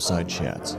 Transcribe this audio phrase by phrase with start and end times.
[0.00, 0.78] Upside Chats,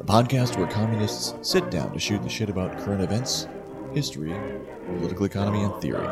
[0.00, 3.46] a podcast where communists sit down to shoot the shit about current events,
[3.94, 4.34] history,
[4.84, 6.08] political economy, and theory.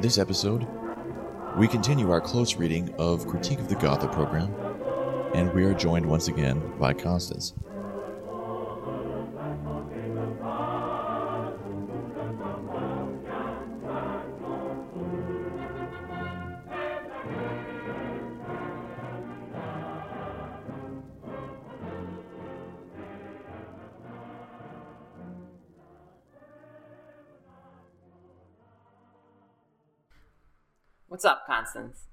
[0.00, 0.64] This episode,
[1.56, 4.54] we continue our close reading of Critique of the Gotha program,
[5.34, 7.52] and we are joined once again by Constance.
[31.16, 32.08] What's up, Constance?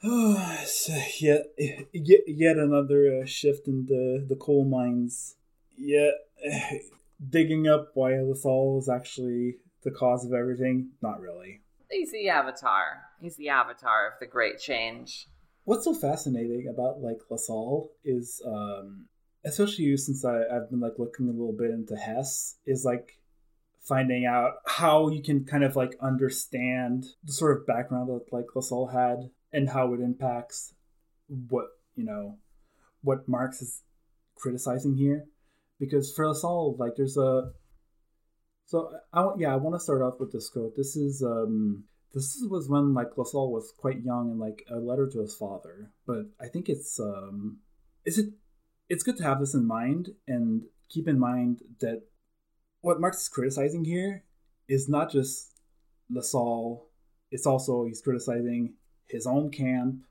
[0.70, 1.46] so yet,
[1.92, 5.34] yet, yet another uh, shift in the, the coal mines.
[5.76, 6.12] Yet,
[7.28, 10.90] digging up why Lassalle is actually the cause of everything.
[11.02, 11.62] Not really.
[11.90, 13.02] He's the avatar.
[13.20, 15.26] He's the avatar of the great change.
[15.64, 19.06] What's so fascinating about like Lassalle is, um,
[19.44, 23.17] especially you, since I, I've been like looking a little bit into Hess, is like
[23.88, 28.44] finding out how you can kind of like understand the sort of background that like
[28.54, 30.74] Lassalle had and how it impacts
[31.48, 32.36] what you know
[33.02, 33.82] what Marx is
[34.34, 35.24] criticizing here.
[35.80, 37.52] Because for Lassalle, like there's a
[38.66, 40.76] so I yeah I want to start off with this quote.
[40.76, 45.08] This is um this was when like Lassalle was quite young and like a letter
[45.08, 45.90] to his father.
[46.06, 47.58] But I think it's um
[48.04, 48.30] is it
[48.88, 52.02] it's good to have this in mind and keep in mind that
[52.80, 54.22] what Marx is criticizing here
[54.68, 55.52] is not just
[56.10, 56.82] Lassalle,
[57.30, 58.74] it's also he's criticizing
[59.08, 60.02] his own camp,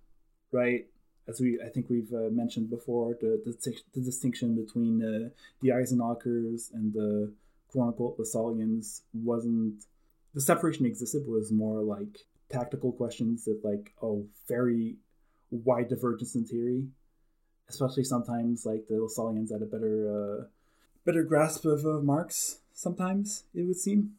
[0.52, 0.86] right?
[1.28, 5.30] As we I think we've uh, mentioned before, the, the, the distinction between uh,
[5.62, 7.34] the Eisenachers and the
[7.70, 9.84] quote unquote Lassallians wasn't
[10.34, 14.96] the separation existed was more like tactical questions that like oh very
[15.52, 16.88] wide divergence in theory,
[17.70, 20.44] especially sometimes like the Lassallians had a better uh,
[21.06, 22.60] better grasp of uh, Marx.
[22.78, 24.12] Sometimes it would seem,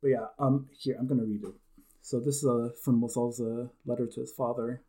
[0.00, 0.26] but yeah.
[0.38, 1.54] Um, here I'm gonna read it.
[2.00, 4.82] So this is uh, from Lassalle's uh, letter to his father.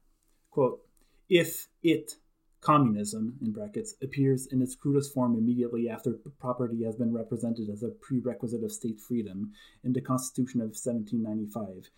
[0.52, 0.80] Quote:
[1.28, 2.18] If it
[2.62, 7.82] communism in brackets appears in its crudest form immediately after property has been represented as
[7.82, 9.52] a prerequisite of state freedom
[9.84, 11.90] in the Constitution of 1795.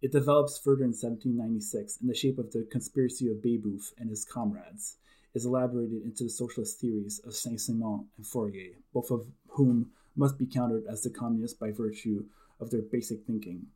[0.00, 4.24] It develops further in 1796 in the shape of the conspiracy of Babeuf and his
[4.24, 4.96] comrades,
[5.34, 10.46] is elaborated into the socialist theories of Saint-Simon and Fourier, both of whom must be
[10.46, 12.24] countered as the communists by virtue
[12.60, 13.66] of their basic thinking,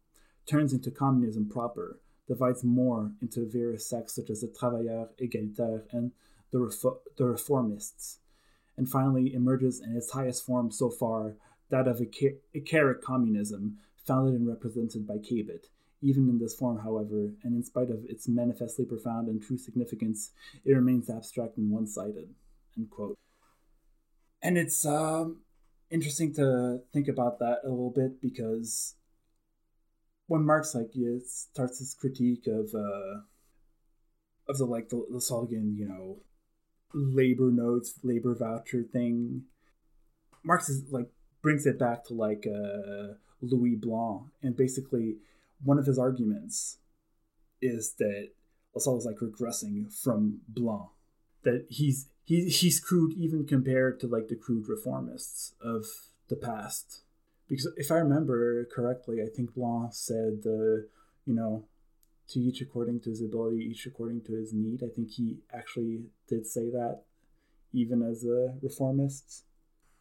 [0.47, 6.12] turns into communism proper, divides more into various sects such as the Travailleurs Égalitaires and
[6.50, 8.19] the, Refo- the Reformists,
[8.76, 11.37] and finally emerges in its highest form so far,
[11.71, 12.00] that of
[12.55, 15.66] Icarian communism, founded and represented by Cabet.
[16.00, 20.31] Even in this form, however, and in spite of its manifestly profound and true significance,
[20.65, 22.28] it remains abstract and one-sided.
[22.76, 23.19] End quote.
[24.41, 25.41] And it's um,
[25.91, 28.94] interesting to think about that a little bit because
[30.26, 33.21] when Marx like yeah, starts his critique of uh,
[34.49, 36.19] of the like the, the you know,
[36.94, 39.43] labor notes, labor voucher thing,
[40.44, 41.09] Marx is like
[41.43, 45.16] brings it back to like uh, Louis Blanc, and basically
[45.65, 46.78] one of his arguments
[47.60, 48.28] is that
[48.75, 50.91] Lassalle is like regressing from Blanc,
[51.43, 55.86] that he's he he's crude even compared to like the crude reformists of
[56.28, 57.02] the past
[57.48, 60.84] because if I remember correctly, I think Blanc said, uh,
[61.24, 61.64] you know,
[62.28, 64.82] to each according to his ability, each according to his need.
[64.82, 67.04] I think he actually did say that,
[67.72, 69.44] even as a reformist.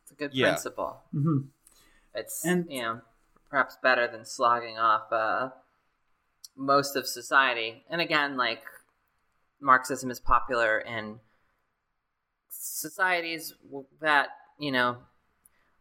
[0.03, 0.50] It's a good yeah.
[0.50, 1.03] principle.
[1.15, 1.38] Mm-hmm.
[2.13, 3.01] It's and, you know
[3.50, 5.50] perhaps better than slogging off uh,
[6.56, 7.85] most of society.
[7.89, 8.63] And again, like
[9.62, 11.19] Marxism is popular in
[12.49, 13.53] societies
[14.01, 14.29] that
[14.59, 14.97] you know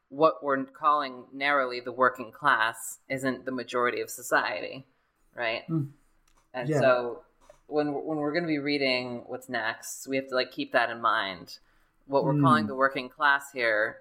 [0.09, 4.87] what we're calling narrowly the working class isn't the majority of society,
[5.35, 5.63] right?
[5.69, 5.89] Mm.
[6.55, 6.81] And yeah.
[6.81, 7.23] so
[7.67, 10.91] when when we're going to be reading what's next, we have to like keep that
[10.91, 11.59] in mind.
[12.07, 12.43] What we're mm.
[12.43, 13.99] calling the working class here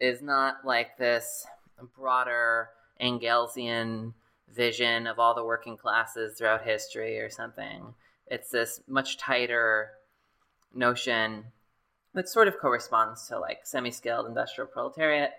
[0.00, 1.46] is not like this
[1.96, 4.14] broader Engelsian
[4.54, 7.94] vision of all the working classes throughout history or something.
[8.28, 9.90] It's this much tighter
[10.72, 11.44] notion
[12.16, 15.30] that sort of corresponds to like semi-skilled industrial proletariat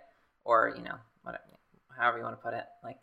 [0.45, 1.43] or you know whatever
[1.97, 2.99] however you want to put it like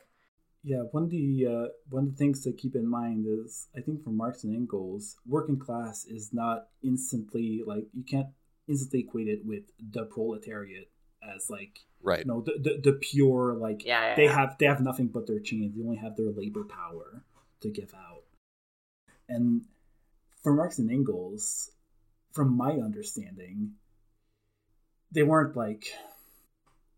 [0.62, 3.80] yeah one of the uh, one of the things to keep in mind is i
[3.80, 8.28] think for marx and engels working class is not instantly like you can't
[8.66, 10.88] instantly equate it with the proletariat
[11.36, 14.34] as like right you know the, the, the pure like yeah, yeah they yeah.
[14.34, 17.22] have they have nothing but their chains they only have their labor power
[17.64, 18.22] to give out.
[19.28, 19.62] And
[20.42, 21.70] for Marx and Engels,
[22.34, 23.72] from my understanding,
[25.10, 25.86] they weren't like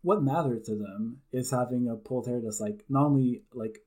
[0.01, 3.79] what mattered to them is having a proletariat that's like not only like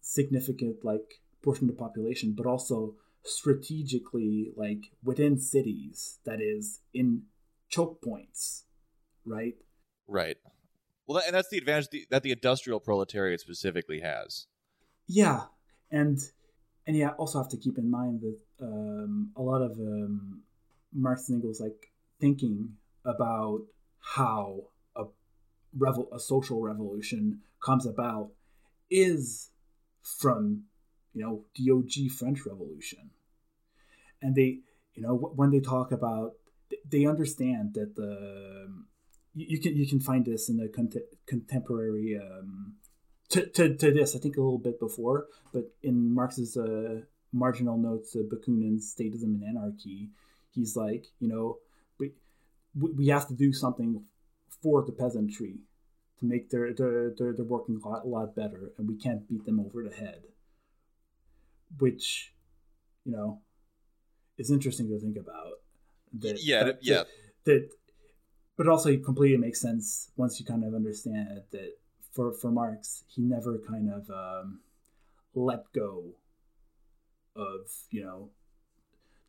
[0.00, 2.94] significant like portion of the population, but also
[3.24, 7.22] strategically like within cities that is in
[7.68, 8.64] choke points
[9.24, 9.54] right?
[10.08, 10.36] Right.
[11.06, 14.46] Well and that's the advantage that the industrial proletariat specifically has.
[15.06, 15.42] Yeah
[15.90, 16.18] and
[16.86, 20.42] and yeah also have to keep in mind that um, a lot of um,
[20.92, 21.90] marx and engels like
[22.20, 23.62] thinking about
[24.00, 24.64] how
[24.96, 25.04] a
[25.76, 28.30] revel a social revolution comes about
[28.90, 29.50] is
[30.02, 30.64] from
[31.14, 33.10] you know the OG French Revolution,
[34.20, 34.60] and they
[34.94, 36.34] you know when they talk about
[36.88, 38.68] they understand that the
[39.34, 40.96] you, can you can find this in the cont-
[41.26, 42.74] contemporary um,
[43.30, 47.00] to, to, to this I think a little bit before, but in Marx's uh,
[47.32, 50.10] marginal notes of Bakunin's Statism and Anarchy,
[50.54, 51.58] he's like you know
[51.98, 52.12] we
[52.80, 54.02] we have to do something
[54.62, 55.56] for the peasantry
[56.18, 59.28] to make their their their, their working a lot, a lot better, and we can't
[59.28, 60.22] beat them over the head
[61.78, 62.32] which
[63.04, 63.40] you know
[64.38, 65.60] is interesting to think about.
[66.18, 66.96] That, yeah, that, yeah.
[66.96, 67.06] That,
[67.44, 67.68] that,
[68.56, 71.76] but also it completely makes sense once you kind of understand that
[72.12, 74.60] for for Marx, he never kind of um,
[75.34, 76.04] let go
[77.34, 78.28] of you know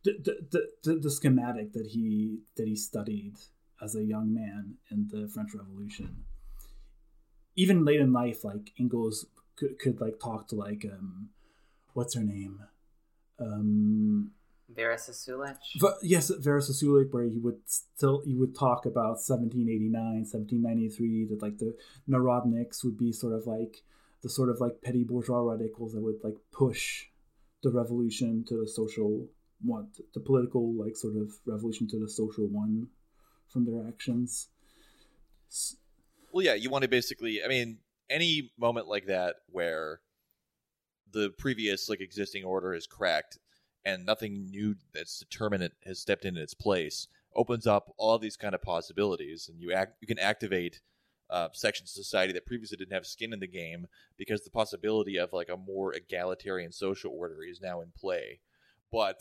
[0.04, 3.34] the, the, the, the schematic that he that he studied
[3.82, 6.24] as a young man in the French Revolution.
[7.56, 11.30] Even late in life, like Engels could, could like talk to like um,
[11.94, 12.60] what's her name?
[13.40, 14.32] Um,
[14.68, 15.56] Vera Zasulich.
[16.02, 21.58] yes, Vera Zasulich, where he would still he would talk about 1789, 1793, that like
[21.58, 21.76] the
[22.08, 23.82] Narodniks would be sort of like
[24.22, 27.06] the sort of like petty bourgeois radicals that would like push
[27.62, 29.28] the revolution to the social
[29.64, 32.88] one, the political like sort of revolution to the social one
[33.48, 34.48] from their actions.
[36.32, 37.78] Well, yeah, you want to basically, I mean,
[38.10, 40.00] any moment like that where
[41.12, 43.38] the previous like existing order is cracked
[43.84, 47.06] and nothing new that's determinate has stepped in its place
[47.36, 50.80] opens up all these kind of possibilities and you act you can activate
[51.30, 53.86] uh, sections of society that previously didn't have skin in the game
[54.18, 58.40] because the possibility of like a more egalitarian social order is now in play
[58.92, 59.20] but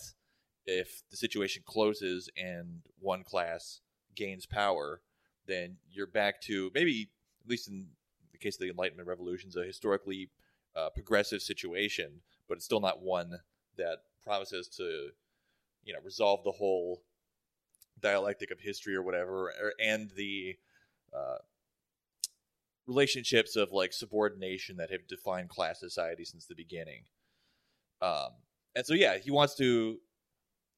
[0.66, 3.82] if the situation closes and one class
[4.16, 5.02] gains power
[5.46, 7.10] then you're back to maybe
[7.44, 7.88] at least in
[8.32, 10.30] the case of the enlightenment revolutions a historically
[10.76, 13.40] uh, progressive situation, but it's still not one
[13.78, 15.10] that promises to,
[15.84, 17.04] you know, resolve the whole
[18.02, 20.56] dialectic of history or whatever, or, and the
[21.16, 21.38] uh,
[22.88, 27.04] relationships of like subordination that have defined class society since the beginning.
[28.02, 28.30] Um,
[28.76, 30.00] and so, yeah, he wants to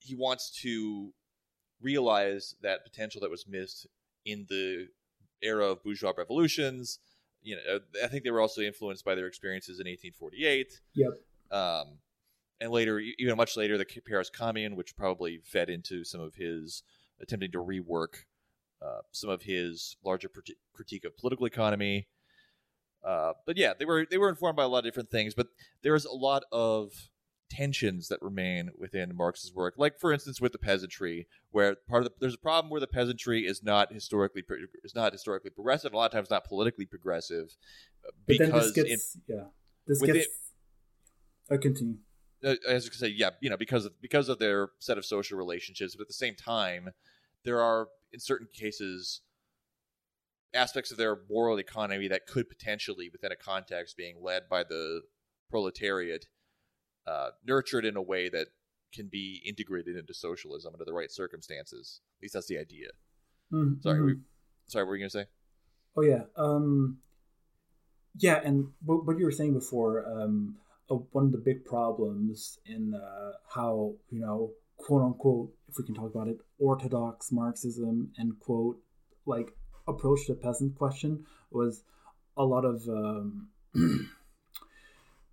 [0.06, 1.12] he wants to
[1.82, 3.88] realize that potential that was missed
[4.26, 4.88] in the
[5.42, 7.00] era of bourgeois revolutions
[7.46, 10.82] you know, I think they were also influenced by their experiences in 1848.
[10.96, 11.10] Yep.
[11.52, 12.00] Um,
[12.60, 16.82] and later, even much later, the Paris Commune, which probably fed into some of his
[17.22, 18.26] attempting to rework
[18.82, 20.30] uh, some of his larger
[20.74, 22.08] critique of political economy.
[23.04, 25.36] Uh, but yeah, they were they were informed by a lot of different things.
[25.36, 25.48] But
[25.84, 27.10] there's a lot of
[27.50, 29.76] tensions that remain within Marx's work.
[29.78, 32.88] Like for instance, with the peasantry, where part of the, there's a problem where the
[32.88, 34.44] peasantry is not historically
[34.84, 35.94] is not historically progressive.
[35.94, 37.56] A lot of times, not politically progressive,
[38.26, 39.46] because gets, yeah,
[39.88, 40.20] this gets.
[40.20, 40.28] It,
[41.50, 41.98] I continue.
[42.44, 45.38] Uh, as I say, yeah, you know, because of because of their set of social
[45.38, 46.90] relationships, but at the same time,
[47.44, 49.22] there are in certain cases
[50.54, 55.02] aspects of their moral economy that could potentially, within a context being led by the
[55.50, 56.26] proletariat,
[57.08, 58.48] uh, nurtured in a way that
[58.94, 62.02] can be integrated into socialism under the right circumstances.
[62.18, 62.88] At least that's the idea.
[63.52, 63.82] Mm-hmm.
[63.82, 64.16] Sorry, we,
[64.68, 65.26] sorry, what were you gonna say?
[65.98, 66.98] Oh yeah, um,
[68.18, 70.56] yeah, and what, what you were saying before, um,
[70.90, 75.86] uh, one of the big problems in uh, how you know, quote unquote, if we
[75.86, 78.80] can talk about it, orthodox Marxism and quote
[79.26, 79.52] like
[79.88, 81.84] approach the peasant question was
[82.38, 84.08] a lot of um, you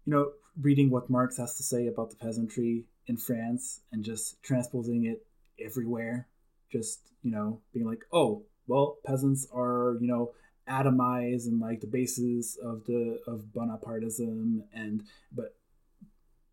[0.06, 5.06] know reading what Marx has to say about the peasantry in France and just transposing
[5.06, 5.26] it
[5.64, 6.28] everywhere.
[6.70, 10.32] Just, you know, being like, oh, well, peasants are, you know,
[10.68, 15.56] atomized and like the basis of the of Bonapartism and but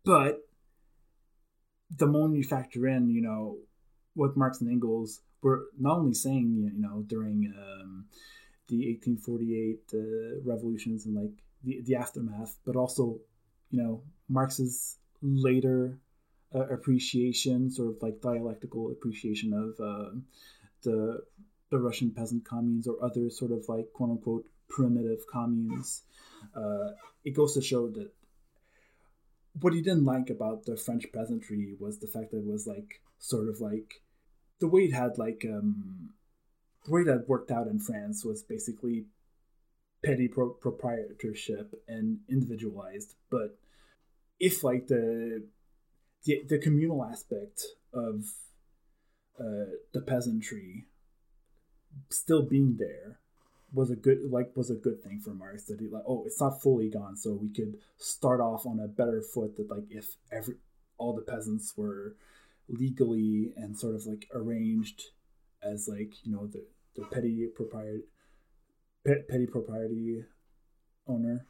[0.04, 0.40] but
[1.96, 3.58] the moment you factor in, you know,
[4.14, 8.06] what Marx and Engels were not only saying, you know, during um,
[8.68, 11.32] the 1848 uh, revolutions and like
[11.64, 13.18] the, the aftermath, but also
[13.70, 15.98] you know, Marx's later
[16.54, 20.10] uh, appreciation, sort of like dialectical appreciation of uh,
[20.82, 21.22] the
[21.70, 26.02] the Russian peasant communes or other sort of like quote unquote primitive communes.
[26.54, 26.90] Uh,
[27.24, 28.10] it goes to show that
[29.60, 33.00] what he didn't like about the French peasantry was the fact that it was like
[33.18, 34.02] sort of like
[34.58, 36.10] the way it had like um,
[36.84, 39.04] the way that worked out in France was basically
[40.04, 43.14] petty pro- proprietorship and individualized.
[43.30, 43.58] But
[44.38, 45.44] if like the
[46.24, 48.24] the, the communal aspect of
[49.38, 50.86] uh, the peasantry
[52.10, 53.18] still being there
[53.72, 56.40] was a good like was a good thing for Marx that he like oh it's
[56.40, 60.16] not fully gone so we could start off on a better foot that like if
[60.30, 60.56] every
[60.98, 62.16] all the peasants were
[62.68, 65.02] legally and sort of like arranged
[65.62, 66.64] as like you know the
[66.96, 68.00] the petty proprietor
[69.28, 70.24] petty propriety
[71.06, 71.46] owner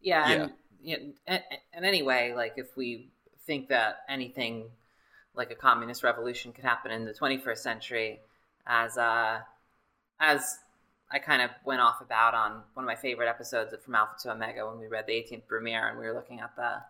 [0.00, 0.42] yeah, yeah.
[0.42, 0.96] And, yeah
[1.26, 3.10] and, and anyway like if we
[3.46, 4.70] think that anything
[5.34, 8.20] like a communist revolution could happen in the 21st century
[8.66, 9.40] as uh
[10.20, 10.58] as
[11.14, 14.14] I kind of went off about on one of my favorite episodes of From Alpha
[14.22, 16.82] to Omega when we read the 18th Brumaire and we were looking at the,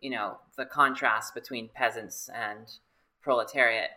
[0.00, 2.70] you know, the contrast between peasants and
[3.20, 3.90] proletariat.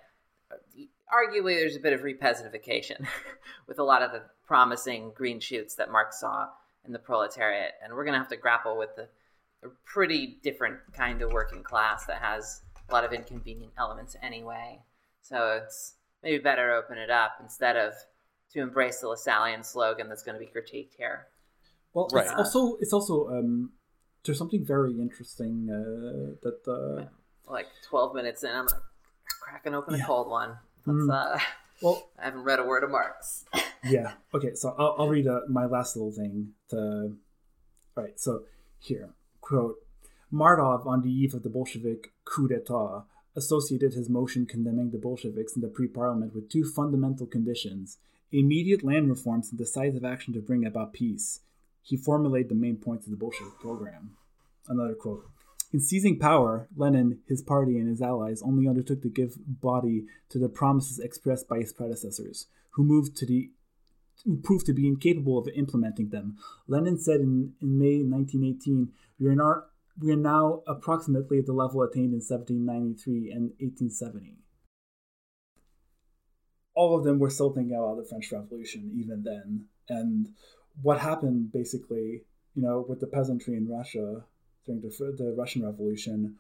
[1.14, 3.06] Arguably, there's a bit of repeasantfication
[3.68, 6.48] with a lot of the promising green shoots that Marx saw
[6.86, 9.08] in the proletariat, and we're going to have to grapple with the
[9.64, 14.80] a pretty different kind of working class that has a lot of inconvenient elements anyway.
[15.22, 17.94] So it's maybe better open it up instead of
[18.54, 21.28] to embrace the Lassallean slogan that's going to be critiqued here.
[21.94, 22.26] Well, right.
[22.26, 23.72] it's also it's also um,
[24.24, 27.06] there's something very interesting uh, that uh,
[27.52, 28.76] like 12 minutes in, I'm like,
[29.46, 30.04] cracking open yeah.
[30.04, 30.58] a cold one.
[30.88, 31.12] Mm.
[31.12, 31.40] Uh,
[31.82, 33.46] well, I haven't read a word of Marx.
[33.84, 34.14] yeah.
[34.34, 34.56] Okay.
[34.56, 36.50] So I'll, I'll read uh, my last little thing.
[36.70, 37.16] To,
[37.96, 38.20] all right.
[38.20, 38.44] So
[38.80, 39.10] here,
[39.42, 39.76] quote:
[40.32, 45.56] Martov on the eve of the Bolshevik coup d'état associated his motion condemning the Bolsheviks
[45.56, 47.98] in the pre-parliament with two fundamental conditions
[48.32, 51.42] immediate land reforms and decisive action to bring about peace.
[51.82, 54.18] He formulated the main points of the Bolshevik program.
[54.68, 55.26] Another quote.
[55.74, 60.40] In seizing power, Lenin, his party, and his allies only undertook to give body to
[60.40, 63.52] the promises expressed by his predecessors, who moved to the
[64.24, 66.38] who proved to be incapable of implementing them.
[66.68, 69.68] Lenin said in, in May 1918, we are, not,
[70.00, 74.38] we are now approximately at the level attained in 1793 and 1870
[76.76, 79.66] all of them were still thinking about the French Revolution even then.
[79.90, 80.30] And
[80.82, 84.26] what happened basically, you know, with the peasantry in Russia
[84.66, 86.36] during the, the Russian Revolution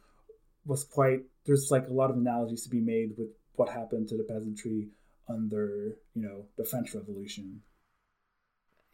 [0.65, 4.17] was quite, there's like a lot of analogies to be made with what happened to
[4.17, 4.89] the peasantry
[5.29, 7.61] under, you know, the French Revolution.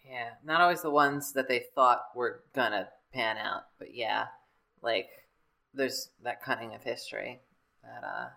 [0.10, 4.26] Yeah, not always the ones that they thought were gonna pan out, but yeah,
[4.82, 5.10] like
[5.74, 7.40] there's that cutting of history
[7.84, 8.28] that uh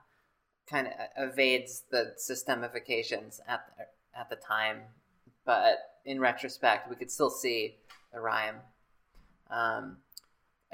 [0.69, 0.93] kind of
[1.31, 4.81] evades the systemifications at the, at the time,
[5.45, 7.77] but in retrospect, we could still see
[8.13, 8.57] the rhyme.
[9.51, 9.99] Um,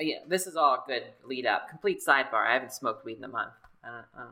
[0.01, 1.69] yeah, this is all good lead up.
[1.69, 2.47] Complete sidebar.
[2.47, 3.53] I haven't smoked weed in a month.
[3.85, 4.31] I don't, I don't,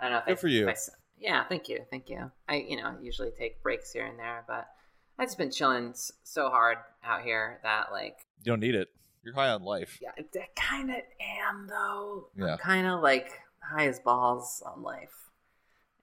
[0.00, 0.68] I don't know if good I, for you.
[0.68, 0.74] I,
[1.18, 2.30] yeah, thank you, thank you.
[2.48, 4.68] I you know usually take breaks here and there, but
[5.18, 8.88] I've just been chilling so hard out here that like you don't need it.
[9.24, 9.98] You're high on life.
[10.00, 10.22] Yeah, I
[10.54, 12.28] kind of am though.
[12.36, 15.30] Yeah, kind of like high as balls on life,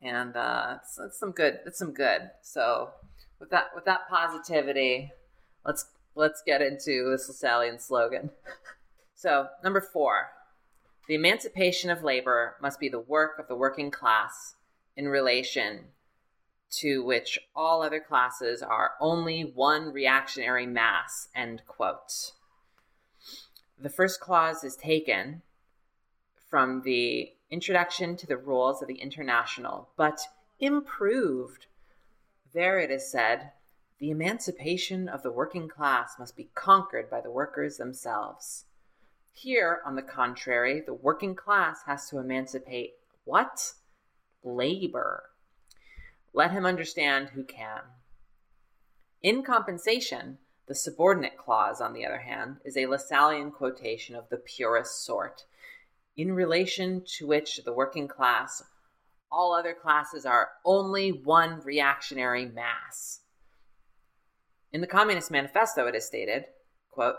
[0.01, 1.59] and uh, it's, it's some good.
[1.65, 2.31] It's some good.
[2.41, 2.89] So
[3.39, 5.11] with that with that positivity,
[5.65, 8.29] let's let's get into this Lassallean slogan.
[9.15, 10.29] so number four,
[11.07, 14.55] the emancipation of labor must be the work of the working class
[14.95, 15.85] in relation
[16.69, 21.27] to which all other classes are only one reactionary mass.
[21.35, 22.31] End quote.
[23.79, 25.41] The first clause is taken
[26.49, 30.21] from the Introduction to the Rules of the International, but
[30.59, 31.67] improved.
[32.53, 33.51] There it is said,
[33.99, 38.65] the emancipation of the working class must be conquered by the workers themselves.
[39.33, 42.93] Here, on the contrary, the working class has to emancipate
[43.25, 43.73] what?
[44.43, 45.23] Labor.
[46.33, 47.81] Let him understand who can.
[49.21, 50.37] In compensation,
[50.67, 55.45] the subordinate clause, on the other hand, is a Lassallean quotation of the purest sort
[56.15, 58.63] in relation to which the working class,
[59.31, 63.21] all other classes are only one reactionary mass.
[64.71, 66.45] In the Communist Manifesto, it is stated,
[66.91, 67.15] quote,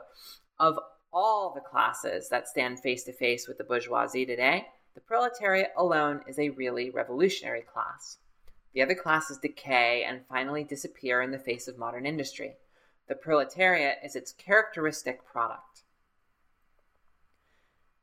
[0.58, 0.78] of
[1.14, 6.20] all the classes that stand face to face with the bourgeoisie today, the proletariat alone
[6.26, 8.18] is a really revolutionary class.
[8.74, 12.56] The other classes decay and finally disappear in the face of modern industry.
[13.08, 15.82] The proletariat is its characteristic product.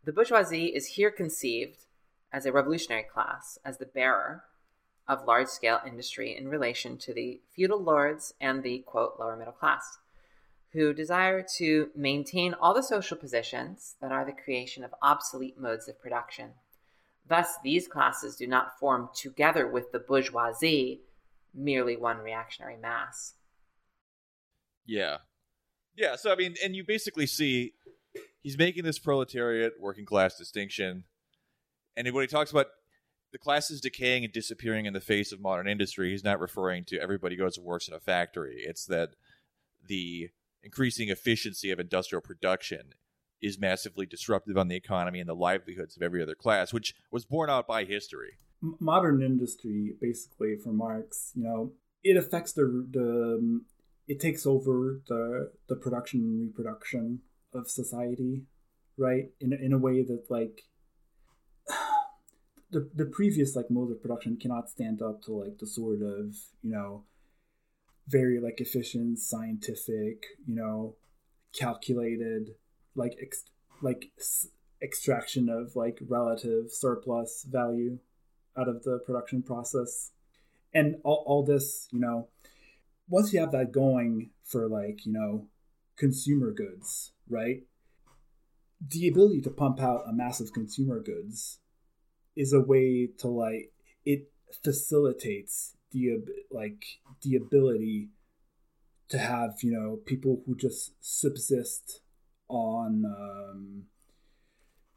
[0.05, 1.85] The bourgeoisie is here conceived
[2.31, 4.45] as a revolutionary class, as the bearer
[5.07, 9.53] of large scale industry in relation to the feudal lords and the quote lower middle
[9.53, 9.97] class,
[10.73, 15.87] who desire to maintain all the social positions that are the creation of obsolete modes
[15.89, 16.51] of production.
[17.27, 21.01] Thus, these classes do not form together with the bourgeoisie
[21.53, 23.33] merely one reactionary mass.
[24.85, 25.17] Yeah.
[25.95, 27.73] Yeah, so I mean, and you basically see
[28.41, 31.03] he's making this proletariat working class distinction.
[31.95, 32.67] And when he talks about
[33.31, 36.85] the class is decaying and disappearing in the face of modern industry, he's not referring
[36.85, 38.63] to everybody goes and works in a factory.
[38.65, 39.09] It's that
[39.85, 40.29] the
[40.63, 42.93] increasing efficiency of industrial production
[43.41, 47.25] is massively disruptive on the economy and the livelihoods of every other class, which was
[47.25, 48.37] borne out by history.
[48.79, 53.65] Modern industry, basically, for Marx, you know, it affects the the um,
[54.07, 57.21] it takes over the the production and reproduction
[57.53, 58.43] of society,
[58.97, 59.31] right?
[59.39, 60.61] In in a way that like
[62.71, 66.35] the the previous like modes of production cannot stand up to like the sort of
[66.61, 67.05] you know
[68.07, 70.95] very like efficient, scientific, you know,
[71.57, 72.55] calculated
[72.95, 73.45] like ex-
[73.81, 74.47] like s-
[74.81, 77.99] extraction of like relative surplus value
[78.57, 80.11] out of the production process.
[80.73, 82.29] And all, all this you know
[83.09, 85.47] once you have that going for like you know
[85.97, 87.63] consumer goods right
[88.89, 91.59] the ability to pump out a massive consumer goods
[92.35, 93.71] is a way to like
[94.05, 94.31] it
[94.63, 96.83] facilitates the like
[97.21, 98.09] the ability
[99.09, 102.01] to have you know people who just subsist
[102.47, 103.83] on um,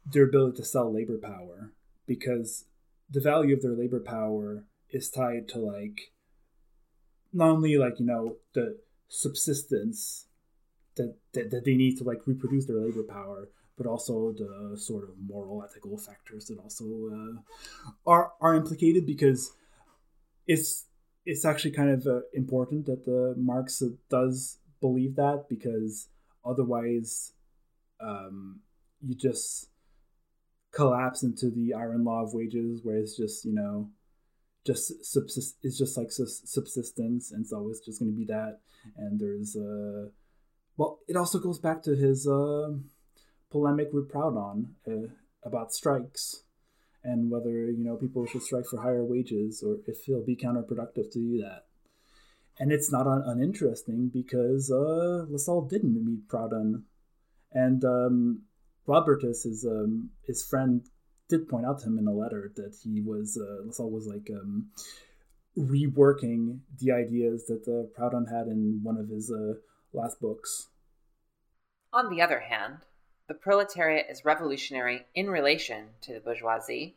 [0.05, 1.71] their ability to sell labor power
[2.07, 2.65] because
[3.09, 6.11] the value of their labor power is tied to like
[7.33, 8.77] not only like you know the
[9.07, 10.27] subsistence
[10.95, 15.03] that, that, that they need to like reproduce their labor power but also the sort
[15.03, 19.51] of moral ethical factors that also uh, are are implicated because
[20.47, 20.85] it's
[21.25, 26.09] it's actually kind of uh, important that the Marx does believe that because
[26.45, 27.33] otherwise
[27.99, 28.59] um,
[29.01, 29.69] you just
[30.71, 33.89] collapse into the iron law of wages where it's just you know
[34.65, 38.59] just subsist it's just like subsistence and so it's always just going to be that.
[38.97, 40.09] And there's uh
[40.77, 42.69] well it also goes back to his uh,
[43.51, 45.07] polemic with proudhon uh,
[45.43, 46.44] about strikes
[47.05, 51.09] and whether you know people should strike for higher wages or if it'll be counterproductive
[51.11, 51.65] to do that
[52.59, 56.83] and it's not un- uninteresting because uh lassalle didn't meet proudhon
[57.55, 58.41] and um,
[58.87, 60.85] Rodbertus, his um, his friend,
[61.29, 64.29] did point out to him in a letter that he was uh, Lassalle was like
[64.29, 64.67] um,
[65.57, 69.53] reworking the ideas that uh, Proudhon had in one of his uh,
[69.93, 70.67] last books.
[71.93, 72.79] On the other hand,
[73.27, 76.95] the proletariat is revolutionary in relation to the bourgeoisie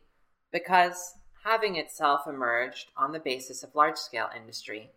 [0.51, 4.91] because, having itself emerged on the basis of large scale industry,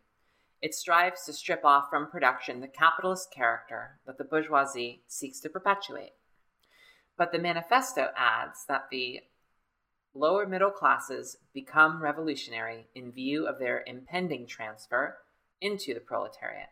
[0.60, 5.48] it strives to strip off from production the capitalist character that the bourgeoisie seeks to
[5.48, 6.12] perpetuate.
[7.16, 9.20] But the manifesto adds that the
[10.14, 15.18] lower middle classes become revolutionary in view of their impending transfer
[15.60, 16.68] into the proletariat.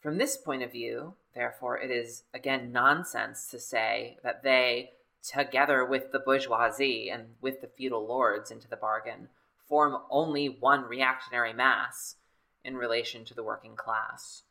[0.00, 5.84] From this point of view, therefore, it is again nonsense to say that they, together
[5.84, 9.28] with the bourgeoisie and with the feudal lords into the bargain,
[9.68, 12.16] form only one reactionary mass
[12.64, 14.42] in relation to the working class.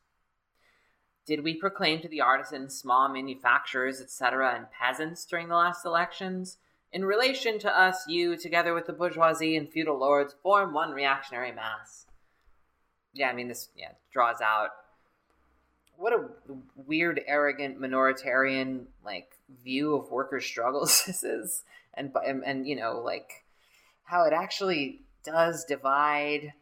[1.26, 6.58] Did we proclaim to the artisans, small manufacturers, etc., and peasants during the last elections?
[6.92, 11.52] In relation to us, you, together with the bourgeoisie and feudal lords, form one reactionary
[11.52, 12.06] mass.
[13.14, 14.70] Yeah, I mean, this yeah, draws out
[16.00, 16.24] what a
[16.76, 19.34] weird, arrogant, minoritarian like
[19.64, 23.44] view of worker struggles this is, and and, and you know like
[24.04, 26.54] how it actually does divide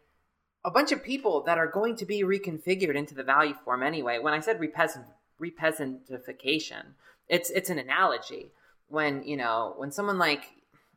[0.66, 4.18] a bunch of people that are going to be reconfigured into the value form anyway.
[4.20, 5.06] When I said repeasant,
[5.40, 6.84] repeasantification,
[7.30, 8.52] it's it's an analogy.
[8.90, 10.46] When you know when someone like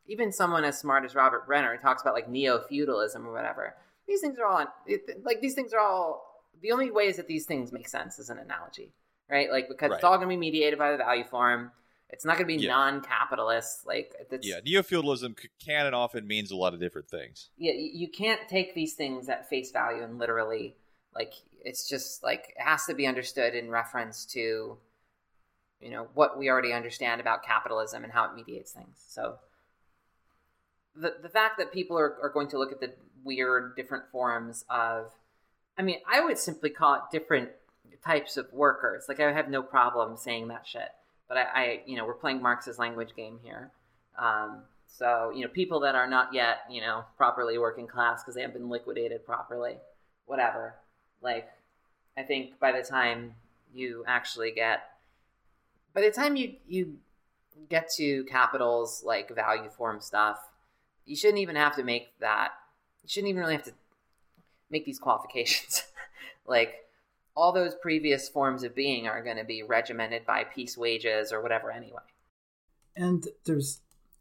[0.09, 3.75] even someone as smart as Robert Brenner talks about like neo feudalism or whatever,
[4.09, 4.67] these things are all
[5.25, 6.30] like these things are all
[6.63, 8.93] the only ways that these things make sense is an analogy,
[9.31, 9.51] right?
[9.51, 9.97] Like because right.
[9.97, 11.73] it's all going to be mediated by the value form.
[12.13, 12.71] It's not going to be yeah.
[12.71, 13.87] non-capitalist.
[13.87, 17.51] Like yeah, neo-feudalism can and often means a lot of different things.
[17.57, 20.75] Yeah, you can't take these things at face value and literally
[21.15, 24.79] like it's just like it has to be understood in reference to
[25.81, 29.03] you know what we already understand about capitalism and how it mediates things.
[29.09, 29.37] So
[30.95, 32.93] the the fact that people are, are going to look at the
[33.25, 35.13] weird different forms of
[35.81, 37.51] I mean, I would simply call it different
[38.05, 39.07] types of workers.
[39.09, 40.91] Like I have no problem saying that shit
[41.31, 43.71] but I, I you know, we're playing Marx's language game here.
[44.19, 48.35] Um, so you know, people that are not yet you know properly working class because
[48.35, 49.77] they haven't been liquidated properly,
[50.27, 50.75] whatever.
[51.23, 51.49] Like,
[52.19, 53.35] I think by the time
[53.73, 54.81] you actually get,
[55.95, 56.99] by the time you you
[57.69, 60.41] get to capitals like value form stuff,
[61.07, 62.51] you shouldn't even have to make that.
[63.05, 63.73] You shouldn't even really have to
[64.71, 65.83] make these qualifications.
[66.47, 66.75] like
[67.37, 71.43] all those previous forms of being are going to be regimented by piece wages or
[71.43, 72.03] whatever anyway.
[72.97, 73.81] And there's,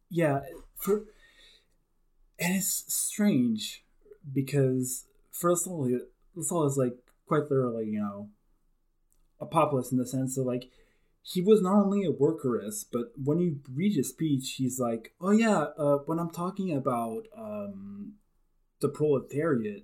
[0.09, 0.41] yeah,
[0.77, 1.03] for,
[2.39, 3.83] and it's strange
[4.31, 5.89] because first of all,
[6.35, 8.29] Lassalle is like quite literally, you know,
[9.39, 10.69] a populist in the sense of like
[11.21, 15.31] he was not only a workerist, but when you read his speech, he's like, "Oh
[15.31, 18.13] yeah, uh, when I'm talking about um,
[18.79, 19.83] the proletariat,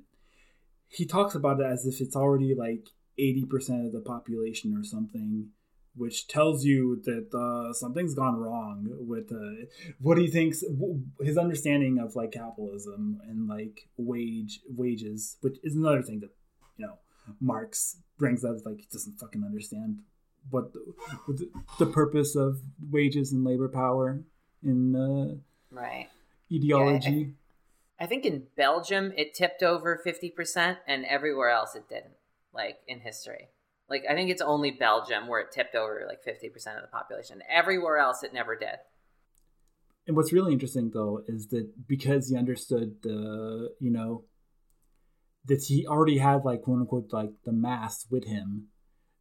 [0.95, 5.49] he talks about it as if it's already like 80% of the population or something
[5.97, 9.65] which tells you that uh, something's gone wrong with uh,
[9.99, 10.63] what he thinks
[11.21, 16.31] his understanding of like capitalism and like wage wages which is another thing that
[16.77, 16.97] you know
[17.39, 19.99] marx brings up like he doesn't fucking understand
[20.49, 22.59] what the, the purpose of
[22.91, 24.21] wages and labor power
[24.63, 26.07] in uh, right.
[26.53, 27.44] Ideology yeah, I,
[27.99, 32.15] I think in belgium it tipped over 50% and everywhere else it didn't
[32.53, 33.49] like in history.
[33.89, 37.41] Like I think it's only Belgium where it tipped over like 50% of the population.
[37.49, 38.77] Everywhere else it never did.
[40.07, 44.23] And what's really interesting though is that because he understood the, you know,
[45.45, 48.67] that he already had like quote unquote like the mass with him,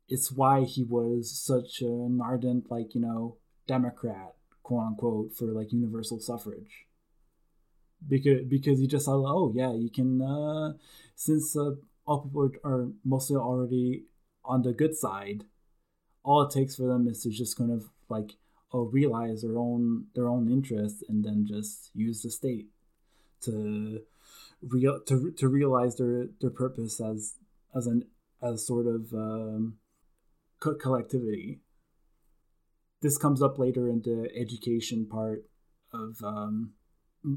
[0.09, 5.73] it's why he was such an ardent like, you know, Democrat, quote unquote, for like
[5.73, 6.87] universal suffrage.
[8.07, 10.73] Because because he just thought, oh yeah, you can uh
[11.15, 11.73] since uh
[12.07, 14.05] all people are mostly already
[14.45, 15.45] on the good side.
[16.23, 18.37] All it takes for them is to just kind of like
[18.73, 22.67] oh realize their own their own interests and then just use the state
[23.43, 24.01] to
[24.63, 27.37] real to, to realize their their purpose as
[27.75, 28.05] as an
[28.43, 29.79] as sort of um,
[30.61, 31.61] co- collectivity.
[33.01, 35.45] This comes up later in the education part
[35.93, 36.73] of um,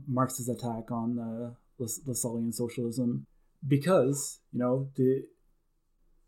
[0.08, 3.26] Marx's attack on the uh, Lassallean socialism
[3.66, 5.24] because you know the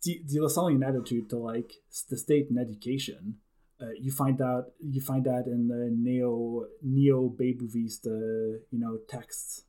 [0.03, 1.73] the, the Lassallean attitude to like
[2.09, 3.35] the state and education.
[3.81, 8.97] Uh, you find out you find that in the neo neo Babouviste uh, you know
[9.07, 9.63] texts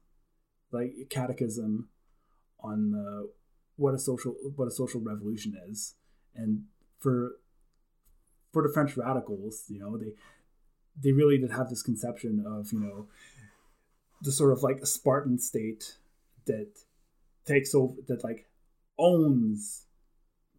[0.73, 1.89] like catechism
[2.61, 3.27] on uh,
[3.77, 5.95] what a social what a social revolution is
[6.35, 6.65] and
[6.99, 7.37] for
[8.53, 10.13] for the French radicals you know they
[11.01, 13.07] they really did have this conception of you know
[14.21, 15.97] the sort of like a Spartan state
[16.47, 16.69] that
[17.47, 18.47] takes over that like
[18.99, 19.87] owns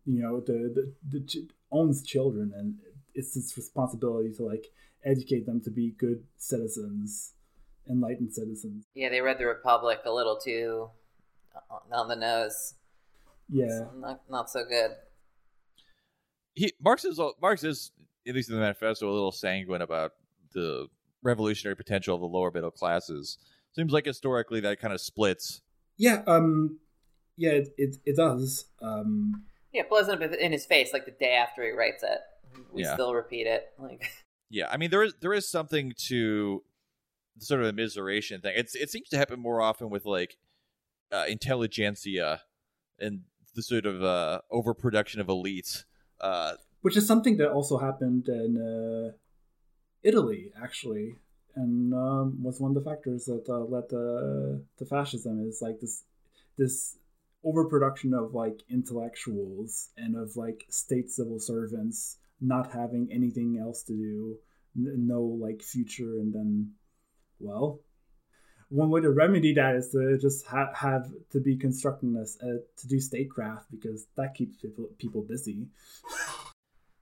[0.05, 2.75] you know the, the, the ch- owns children and
[3.13, 4.67] it's its responsibility to like
[5.05, 7.33] educate them to be good citizens
[7.89, 8.85] enlightened citizens.
[8.93, 10.89] Yeah they read the republic a little too
[11.55, 12.75] uh, on the nose.
[13.49, 13.85] Yeah.
[13.97, 14.91] Not, not so good.
[16.53, 17.91] He marx is marx is
[18.27, 20.11] at least in the manifesto a little sanguine about
[20.53, 20.87] the
[21.23, 23.37] revolutionary potential of the lower middle classes
[23.73, 25.61] seems like historically that kind of splits
[26.01, 26.79] yeah, um,
[27.37, 28.65] yeah, it it, it does.
[28.81, 32.19] Um, yeah, blows up in his face like the day after he writes it.
[32.73, 32.93] We yeah.
[32.95, 33.67] still repeat it.
[33.77, 34.09] Like,
[34.49, 36.63] yeah, I mean there is there is something to
[37.37, 38.53] sort of a immiseration thing.
[38.55, 40.37] It's it seems to happen more often with like
[41.11, 42.41] uh, intelligentsia
[42.97, 43.21] and
[43.53, 45.83] the sort of uh, overproduction of elites.
[46.19, 49.15] Uh, Which is something that also happened in uh,
[50.01, 51.17] Italy, actually
[51.55, 55.79] and um, was one of the factors that uh, led to, to fascism is like
[55.79, 56.03] this
[56.57, 56.97] this
[57.43, 63.93] overproduction of like intellectuals and of like state civil servants not having anything else to
[63.93, 64.37] do
[64.77, 66.71] n- no like future and then
[67.39, 67.79] well
[68.71, 72.59] one way to remedy that is to just ha- have to be constructing this uh,
[72.77, 75.67] to do statecraft because that keeps people people busy.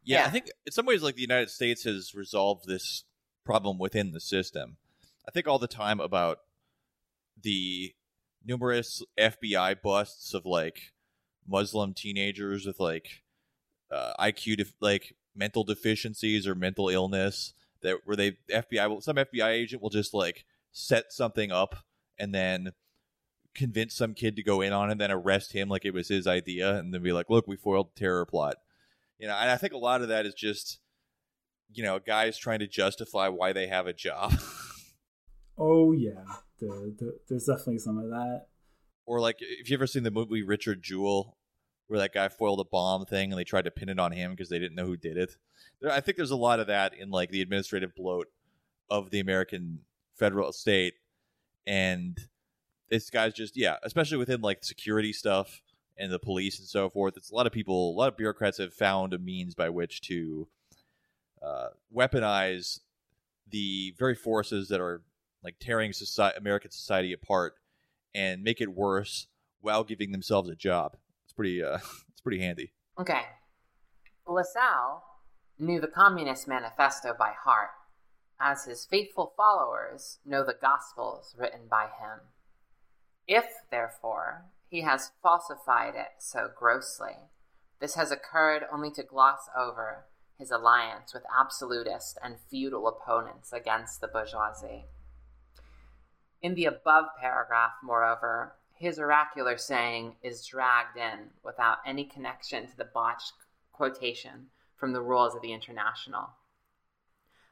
[0.04, 3.04] Yeah, I think in some ways like the United States has resolved this
[3.46, 4.78] problem within the system.
[5.28, 6.40] I think all the time about
[7.42, 7.94] the
[8.46, 10.94] numerous FBI busts of like
[11.48, 13.24] Muslim teenagers with like
[13.92, 19.16] uh, IQ def- like mental deficiencies or mental illness that where they FBI will some
[19.16, 21.76] FBI agent will just like set something up
[22.18, 22.72] and then
[23.56, 26.08] convince some kid to go in on it and then arrest him like it was
[26.08, 28.58] his idea and then be like look we foiled the terror plot
[29.18, 30.80] you know and I think a lot of that is just
[31.72, 34.34] you know, guys trying to justify why they have a job.
[35.58, 36.24] oh yeah,
[36.60, 38.48] the, the, there's definitely some of that.
[39.06, 41.38] Or like, if you ever seen the movie Richard Jewell,
[41.88, 44.32] where that guy foiled a bomb thing and they tried to pin it on him
[44.32, 45.36] because they didn't know who did it.
[45.90, 48.28] I think there's a lot of that in like the administrative bloat
[48.92, 49.80] of the American
[50.16, 50.94] federal state,
[51.66, 52.18] and
[52.90, 55.62] this guy's just yeah, especially within like security stuff
[55.98, 57.18] and the police and so forth.
[57.18, 60.02] It's a lot of people, a lot of bureaucrats have found a means by which
[60.02, 60.48] to
[61.42, 62.80] uh, weaponize
[63.50, 65.02] the very forces that are
[65.44, 67.56] like tearing society, American society apart
[68.14, 69.28] and make it worse
[69.62, 70.98] while giving themselves a job.
[71.26, 71.78] It's pretty, uh,
[72.10, 72.72] it's pretty handy.
[73.00, 73.22] Okay,
[74.28, 75.04] Lassalle
[75.58, 77.72] knew the Communist Manifesto by heart,
[78.40, 82.20] as his faithful followers know the Gospels written by him.
[83.28, 87.16] If, therefore, he has falsified it so grossly,
[87.80, 90.06] this has occurred only to gloss over
[90.40, 94.86] his alliance with absolutist and feudal opponents against the bourgeoisie.
[96.42, 102.78] In the above paragraph, moreover, his oracular saying is dragged in without any connection to
[102.78, 103.34] the botched
[103.74, 104.48] quotation
[104.78, 106.30] from the rules of the International.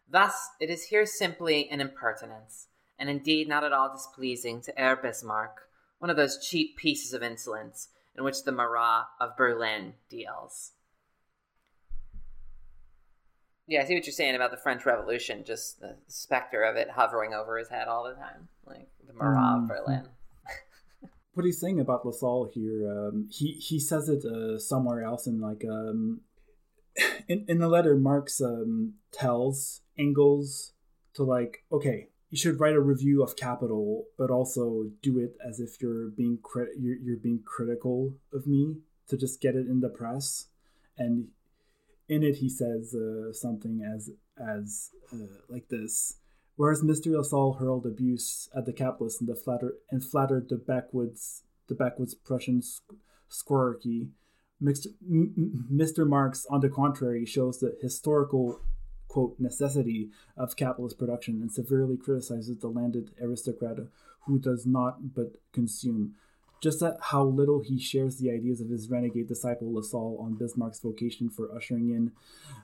[0.09, 4.95] Thus, it is here simply an impertinence, and indeed not at all displeasing to Herr
[4.95, 5.67] Bismarck,
[5.99, 10.71] one of those cheap pieces of insolence in which the Marat of Berlin deals.
[13.67, 16.89] Yeah, I see what you're saying about the French Revolution, just the specter of it
[16.89, 19.67] hovering over his head all the time, like the Marat of mm-hmm.
[19.67, 20.07] Berlin.
[21.33, 25.41] what he's saying about Lassalle here, um, he he says it uh, somewhere else in
[25.41, 26.21] like um,
[27.27, 27.97] in in the letter.
[27.97, 30.71] Marx um, tells Engels
[31.15, 35.59] to like, okay, you should write a review of Capital, but also do it as
[35.59, 38.77] if you're being crit- you're, you're being critical of me
[39.09, 40.45] to just get it in the press,
[40.97, 41.27] and
[42.09, 46.19] in it he says uh, something as as uh, like this.
[46.55, 47.15] Whereas Mr.
[47.15, 52.15] Lassalle hurled abuse at the capitalists and, the flatter, and flattered the backwoods the backwoods
[52.15, 52.61] Prussian
[53.29, 54.09] squirearchy,
[54.61, 56.07] Mr.
[56.07, 58.59] Marx, on the contrary, shows the historical
[59.07, 63.77] quote necessity of capitalist production and severely criticizes the landed aristocrat
[64.25, 66.15] who does not but consume
[66.61, 70.79] just at how little he shares the ideas of his renegade disciple Lassalle on Bismarck's
[70.79, 72.11] vocation for ushering in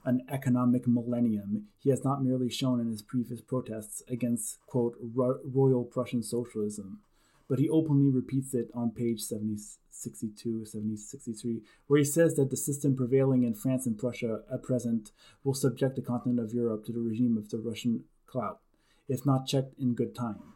[0.05, 5.83] an economic millennium, he has not merely shown in his previous protests against, quote, royal
[5.83, 6.99] Prussian socialism,
[7.47, 12.95] but he openly repeats it on page 7062, 7063, where he says that the system
[12.95, 15.11] prevailing in France and Prussia at present
[15.43, 18.59] will subject the continent of Europe to the regime of the Russian knout,
[19.07, 20.53] if not checked in good time.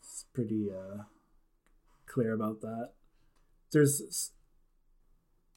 [0.00, 1.04] It's pretty, uh,
[2.14, 2.90] clear about that.
[3.72, 4.30] There's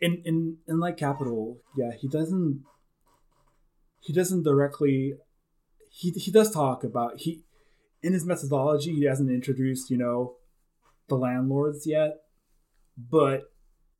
[0.01, 2.63] in in in like Capital, yeah, he doesn't
[3.99, 5.13] he doesn't directly
[5.89, 7.43] he he does talk about he
[8.01, 10.35] in his methodology he hasn't introduced, you know,
[11.07, 12.17] the landlords yet.
[12.97, 13.51] But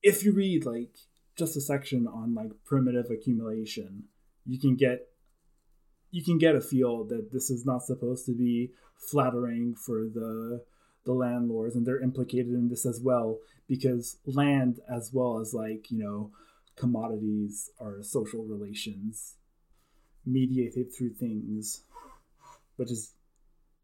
[0.02, 0.96] if you read like
[1.38, 4.06] just a section on like primitive accumulation,
[4.46, 5.08] you can get
[6.10, 8.72] you can get a feel that this is not supposed to be
[9.12, 10.63] flattering for the
[11.08, 15.89] the landlords and they're implicated in this as well because land as well as like
[15.89, 16.30] you know
[16.76, 19.36] commodities are social relations
[20.26, 21.82] mediated through things
[22.76, 23.13] which is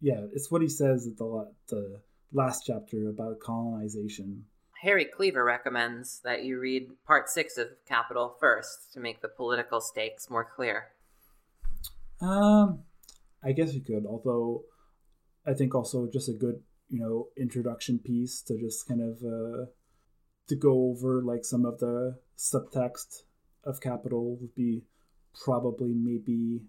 [0.02, 2.00] yeah it's what he says at the, the
[2.34, 4.46] last chapter about colonization.
[4.82, 9.80] Harry cleaver recommends that you read part six of capital first to make the political
[9.80, 10.88] stakes more clear.
[12.22, 12.84] Um
[13.46, 14.64] i guess you could although
[15.46, 16.62] i think also just a good
[16.94, 19.66] you know introduction piece to just kind of uh,
[20.48, 23.24] to go over like some of the subtext
[23.64, 24.84] of capital would be
[25.44, 26.62] probably maybe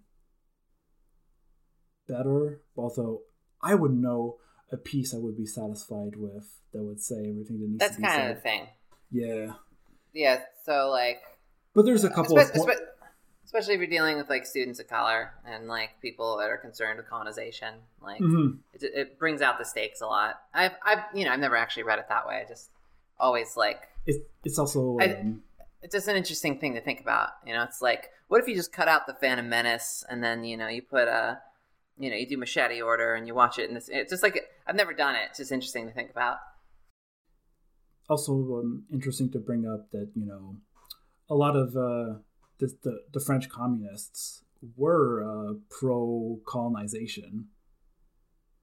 [2.09, 2.63] better.
[2.77, 3.23] Although
[3.63, 4.37] i would know
[4.73, 8.01] a piece i would be satisfied with that would say everything that needs that's to
[8.01, 8.31] be That's kind said.
[8.31, 8.67] of the thing.
[9.11, 9.55] Yeah.
[10.13, 11.21] Yeah so like
[11.75, 12.67] but there's a couple of po-
[13.55, 16.97] especially if you're dealing with like students of color and like people that are concerned
[16.97, 18.57] with colonization like mm-hmm.
[18.73, 20.40] it, it, brings out the stakes a lot.
[20.53, 22.43] I've i've you know i've never actually read it that way.
[22.45, 22.71] I just
[23.19, 25.43] always like it's, it's also I, um,
[25.83, 27.62] it's just an interesting thing to think about you know?
[27.62, 30.67] It's like what if you just cut out the phantom menace and then you know
[30.67, 31.38] you put a
[31.97, 34.49] you know you do machete order and you watch it and it's, it's just like
[34.67, 35.29] i've never done it.
[35.29, 36.38] It's just interesting to think about.
[38.11, 40.57] Also um, interesting to bring up that you know
[41.31, 42.19] a lot of uh
[42.59, 44.45] the, the, the French communists
[44.77, 47.49] were uh, pro colonization.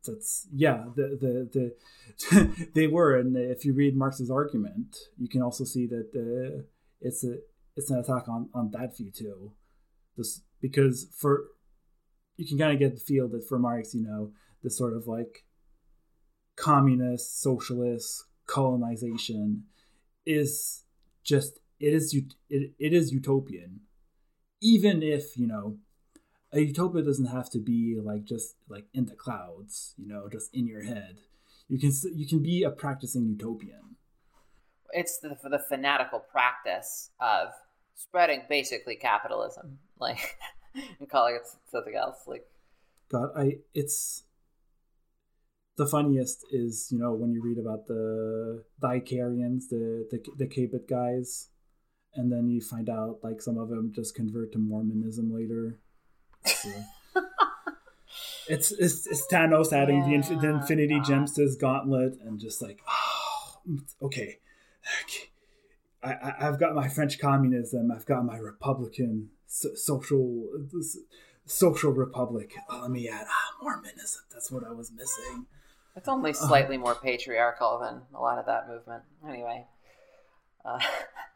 [0.06, 1.74] That's yeah, the the,
[2.32, 6.64] the they were, and if you read Marx's argument, you can also see that uh,
[7.02, 7.36] it's a
[7.76, 9.52] it's an attack on on that view too.
[10.18, 11.46] This because for
[12.38, 14.32] you can kind of get the feel that for Marx, you know,
[14.64, 15.46] this sort of like
[16.56, 19.66] communist, socialist colonization
[20.26, 20.84] is
[21.24, 22.16] just it is
[22.50, 23.82] it, it is utopian.
[24.62, 25.78] Even if you know
[26.54, 30.54] a utopia doesn't have to be like just like in the clouds you know just
[30.54, 31.18] in your head.
[31.68, 33.96] You can you can be a practicing utopian.
[34.94, 37.50] It's the, the fanatical practice of
[37.96, 40.38] spreading basically capitalism like
[41.00, 42.46] and calling it something else like
[43.12, 44.24] god i it's
[45.78, 50.48] the funniest is you know when you read about the the Icarians, the the the
[50.48, 51.50] Cabet guys,
[52.16, 55.80] and then you find out like some of them just convert to Mormonism later.
[56.46, 56.70] So,
[58.48, 61.06] it's, it's it's Thanos adding yeah, the, the Infinity God.
[61.06, 64.40] Gems to his gauntlet, and just like, oh, okay,
[66.04, 70.50] I, I have got my French communism, I've got my Republican so, social
[71.46, 72.54] social republic.
[72.70, 74.24] Oh, let me add ah, Mormonism.
[74.32, 75.46] That's what I was missing.
[75.96, 79.04] It's only slightly uh, more patriarchal than a lot of that movement.
[79.28, 79.66] Anyway,
[80.64, 80.80] uh,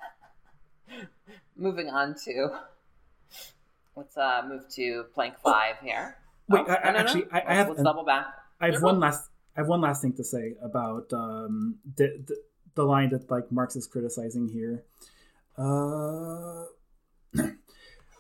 [1.56, 2.60] moving on to
[3.96, 6.18] let's uh, move to plank oh, five here.
[6.48, 7.28] Wait, oh, I, no, actually, no.
[7.32, 8.28] I, I, have let's double back.
[8.60, 9.30] I have one last.
[9.56, 12.36] I have one last thing to say about um, the, the,
[12.76, 14.84] the line that like Marx is criticizing here.
[15.58, 16.66] Uh,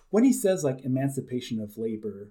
[0.10, 2.30] when he says like emancipation of labor,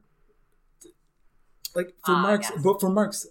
[1.74, 2.62] like for ah, Marx, yes.
[2.62, 3.26] but for Marx,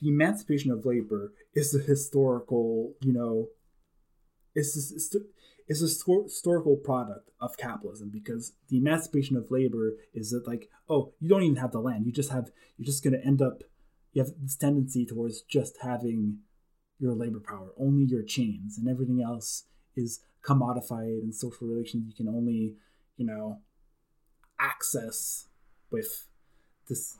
[0.00, 3.48] the emancipation of labor is a historical, you know,
[5.66, 10.46] it's a, it's a historical product of capitalism because the emancipation of labor is that
[10.46, 12.06] like, oh, you don't even have the land.
[12.06, 13.62] You just have, you're just going to end up,
[14.12, 16.38] you have this tendency towards just having
[16.98, 19.64] your labor power, only your chains, and everything else
[19.96, 22.76] is commodified and social relations you can only,
[23.16, 23.60] you know,
[24.58, 25.48] access
[25.90, 26.26] with
[26.88, 27.18] this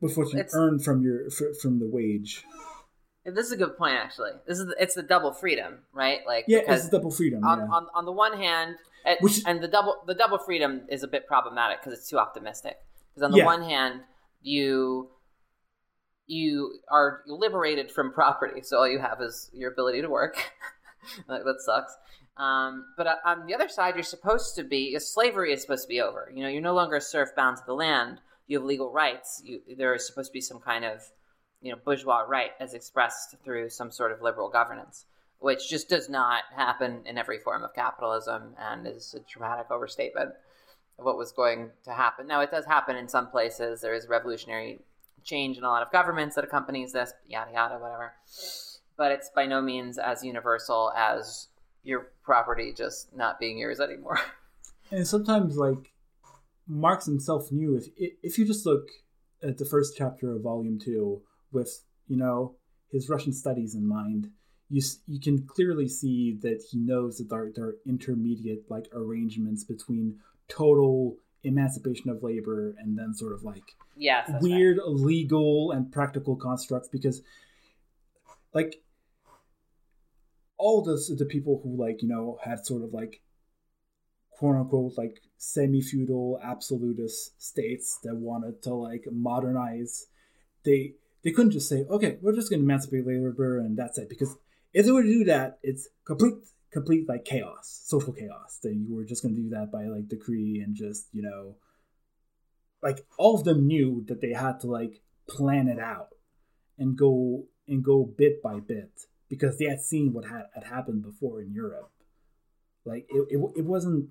[0.00, 2.44] with what you it's, earn from your from the wage.
[3.34, 4.30] This is a good point, actually.
[4.46, 6.20] This is it's the double freedom, right?
[6.26, 7.44] Like yeah, it's the double freedom.
[7.44, 7.64] On, yeah.
[7.66, 11.08] on, on the one hand, it, Which, and the double the double freedom is a
[11.08, 12.76] bit problematic because it's too optimistic.
[13.10, 13.44] Because on the yeah.
[13.44, 14.00] one hand,
[14.42, 15.10] you
[16.26, 20.52] you are liberated from property, so all you have is your ability to work.
[21.28, 21.96] that sucks.
[22.36, 26.00] Um, but on the other side, you're supposed to be slavery is supposed to be
[26.00, 26.30] over.
[26.34, 29.42] You know, you're no longer a serf bound to the land you have legal rights.
[29.44, 31.02] You, there is supposed to be some kind of
[31.66, 35.06] you know bourgeois right as expressed through some sort of liberal governance,
[35.40, 40.30] which just does not happen in every form of capitalism and is a dramatic overstatement
[40.98, 42.28] of what was going to happen.
[42.28, 43.80] Now it does happen in some places.
[43.80, 44.78] There is revolutionary
[45.24, 48.12] change in a lot of governments that accompanies this, yada yada, whatever.
[48.96, 51.48] But it's by no means as universal as
[51.82, 54.20] your property just not being yours anymore.
[54.88, 55.90] And sometimes, like
[56.68, 57.88] Marx himself knew if
[58.22, 58.88] if you just look
[59.42, 62.54] at the first chapter of Volume Two with you know
[62.90, 64.30] his Russian studies in mind,
[64.70, 69.64] you you can clearly see that he knows that there, there are intermediate like arrangements
[69.64, 74.88] between total emancipation of labor and then sort of like yes, weird right.
[74.88, 77.22] legal and practical constructs because
[78.52, 78.80] like
[80.58, 83.20] all the the people who like you know had sort of like
[84.30, 90.06] quote unquote like semi feudal absolutist states that wanted to like modernize,
[90.64, 90.94] they
[91.26, 94.08] they couldn't just say, okay, we're just going to emancipate labor and that's it.
[94.08, 94.36] Because
[94.72, 96.34] if they were to do that, it's complete
[96.70, 98.60] complete like chaos, social chaos.
[98.62, 101.56] That you were just going to do that by like decree and just you know,
[102.80, 106.10] like all of them knew that they had to like plan it out
[106.78, 108.92] and go and go bit by bit
[109.28, 111.90] because they had seen what had, had happened before in Europe.
[112.84, 114.10] Like it, it, it wasn't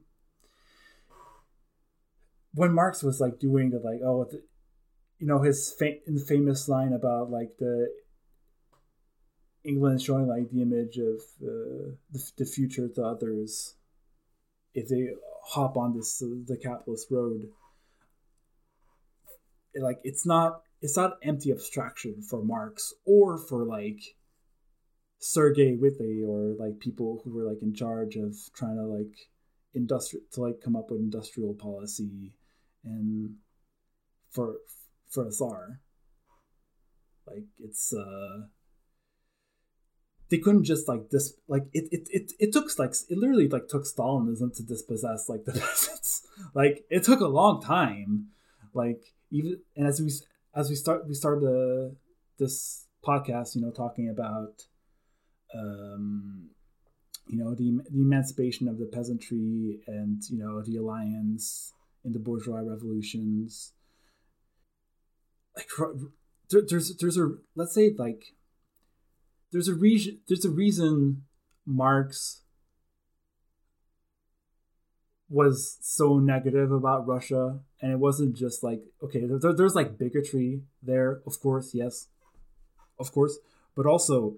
[2.53, 4.27] when Marx was like doing the like oh
[5.19, 7.89] you know his fa- famous line about like the
[9.63, 13.75] England showing like the image of uh, the, the future to others
[14.73, 15.09] if they
[15.43, 17.49] hop on this uh, the capitalist road.
[19.75, 24.01] Like it's not it's not empty abstraction for Marx or for like
[25.19, 29.15] Sergei Witte or like people who were like in charge of trying to like
[29.73, 32.33] industrial to like come up with industrial policy
[32.83, 33.35] and
[34.31, 34.57] for
[35.15, 35.79] for a czar
[37.27, 38.47] like it's uh
[40.29, 43.67] they couldn't just like this like it, it it it took like it literally like
[43.67, 46.27] took stalinism to dispossess like the peasants.
[46.53, 48.27] Like it took a long time.
[48.73, 50.11] Like even and as we
[50.55, 51.93] as we start we started uh,
[52.39, 54.65] this podcast you know talking about
[55.53, 56.49] um
[57.27, 62.19] you know the, the emancipation of the peasantry and you know the alliance in the
[62.19, 63.73] bourgeois revolutions.
[65.55, 65.69] Like
[66.49, 68.33] there's there's a let's say like
[69.51, 71.23] there's a reason there's a reason
[71.65, 72.41] Marx
[75.29, 80.61] was so negative about Russia, and it wasn't just like okay, there, there's like bigotry
[80.83, 82.07] there, of course, yes,
[82.99, 83.37] of course,
[83.75, 84.35] but also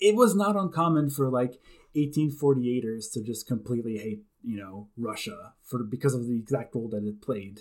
[0.00, 1.54] it was not uncommon for like
[1.96, 7.04] 1848ers to just completely hate you know Russia for because of the exact role that
[7.04, 7.60] it played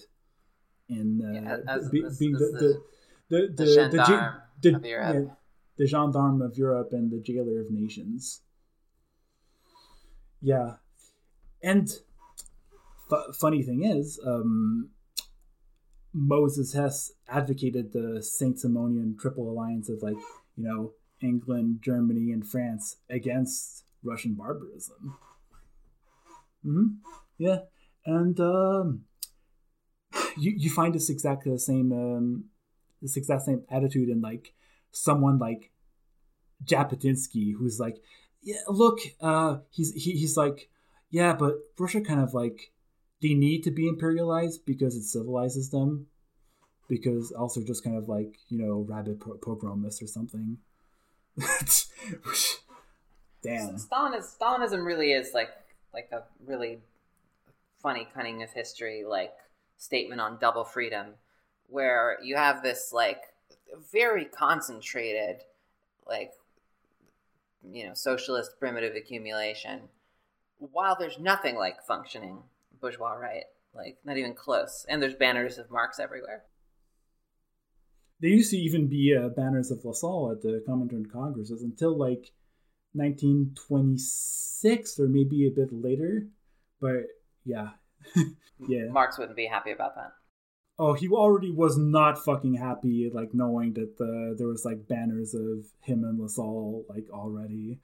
[0.90, 2.82] in uh, yeah, be, as, being the, the,
[3.30, 5.16] the, the, the, gendarme the, the, of Europe.
[5.16, 5.34] Yeah,
[5.78, 8.42] the gendarme of Europe and the jailer of nations.
[10.42, 10.76] Yeah,
[11.62, 11.90] and
[13.12, 14.90] f- funny thing is, um,
[16.14, 20.18] Moses Hess advocated the Saint Simonian Triple Alliance of like
[20.58, 25.18] you know England, Germany, and France against Russian barbarism.
[26.62, 26.88] hmm
[27.38, 27.60] Yeah,
[28.06, 29.06] and um,
[30.38, 32.46] you you find this exactly the same um,
[33.02, 34.54] this exact same attitude in like
[34.92, 35.72] someone like
[36.66, 37.98] Jabotinsky, who's like,
[38.42, 40.70] yeah, look, uh, he's he, he's like,
[41.10, 42.72] yeah, but Russia kind of like
[43.22, 46.08] they need to be imperialized because it civilizes them,
[46.88, 50.58] because also just kind of like you know rabid pogromists or something.
[53.44, 53.78] Damn.
[53.78, 55.50] Stalin is Stalinism really is like
[55.94, 56.80] like a really
[57.82, 59.34] funny cunning of history like
[59.84, 61.16] statement on double freedom,
[61.68, 63.22] where you have this like
[63.92, 65.44] very concentrated
[66.08, 66.32] like
[67.72, 69.82] you know socialist primitive accumulation
[70.60, 72.38] while there's nothing like functioning
[72.80, 76.44] bourgeois right like not even close and there's banners of marx everywhere
[78.20, 82.32] there used to even be uh, banners of Lassalle at the Comintern Congresses until like
[82.94, 86.28] 1926 or maybe a bit later.
[86.80, 87.08] But
[87.44, 87.72] yeah,
[88.68, 88.86] yeah.
[88.90, 90.14] Marx wouldn't be happy about that.
[90.80, 95.36] Oh, he already was not fucking happy, like knowing that the there was like banners
[95.36, 97.80] of him and Lassalle like already.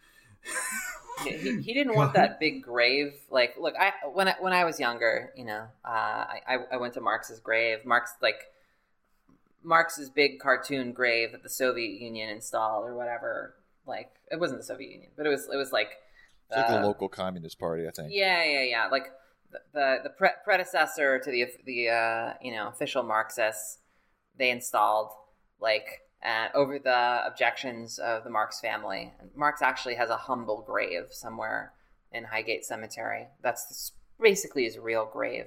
[1.23, 3.13] he, he didn't want that big grave.
[3.29, 6.95] Like, look, I when I, when I was younger, you know, uh, I I went
[6.95, 7.85] to Marx's grave.
[7.85, 8.41] Marx like
[9.63, 13.55] Marx's big cartoon grave that the Soviet Union installed or whatever.
[13.85, 15.91] Like it wasn't the Soviet Union, but it was it was like
[16.49, 18.09] it's like the local communist party, I think.
[18.11, 18.87] Yeah, yeah, yeah.
[18.87, 19.11] Like
[19.51, 23.79] the the, pre- predecessor to the the uh, you know official Marxists,
[24.37, 25.11] they installed
[25.59, 29.13] like uh, over the objections of the Marx family.
[29.35, 31.73] Marx actually has a humble grave somewhere
[32.11, 33.27] in Highgate Cemetery.
[33.41, 35.45] That's basically his real grave.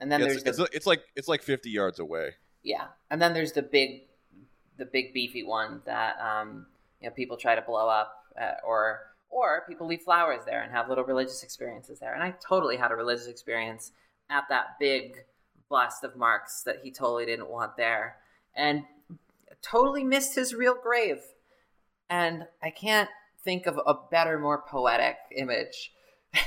[0.00, 2.34] And then yeah, there's it's, the, it's like it's like fifty yards away.
[2.62, 4.02] Yeah, and then there's the big,
[4.76, 6.66] the big beefy one that um,
[7.00, 9.00] you know people try to blow up, uh, or
[9.30, 12.14] or people leave flowers there and have little religious experiences there.
[12.14, 13.92] And I totally had a religious experience
[14.30, 15.24] at that big
[15.68, 18.16] bust of Marx that he totally didn't want there,
[18.54, 18.84] and
[19.62, 21.18] totally missed his real grave.
[22.08, 23.10] And I can't
[23.44, 25.92] think of a better, more poetic image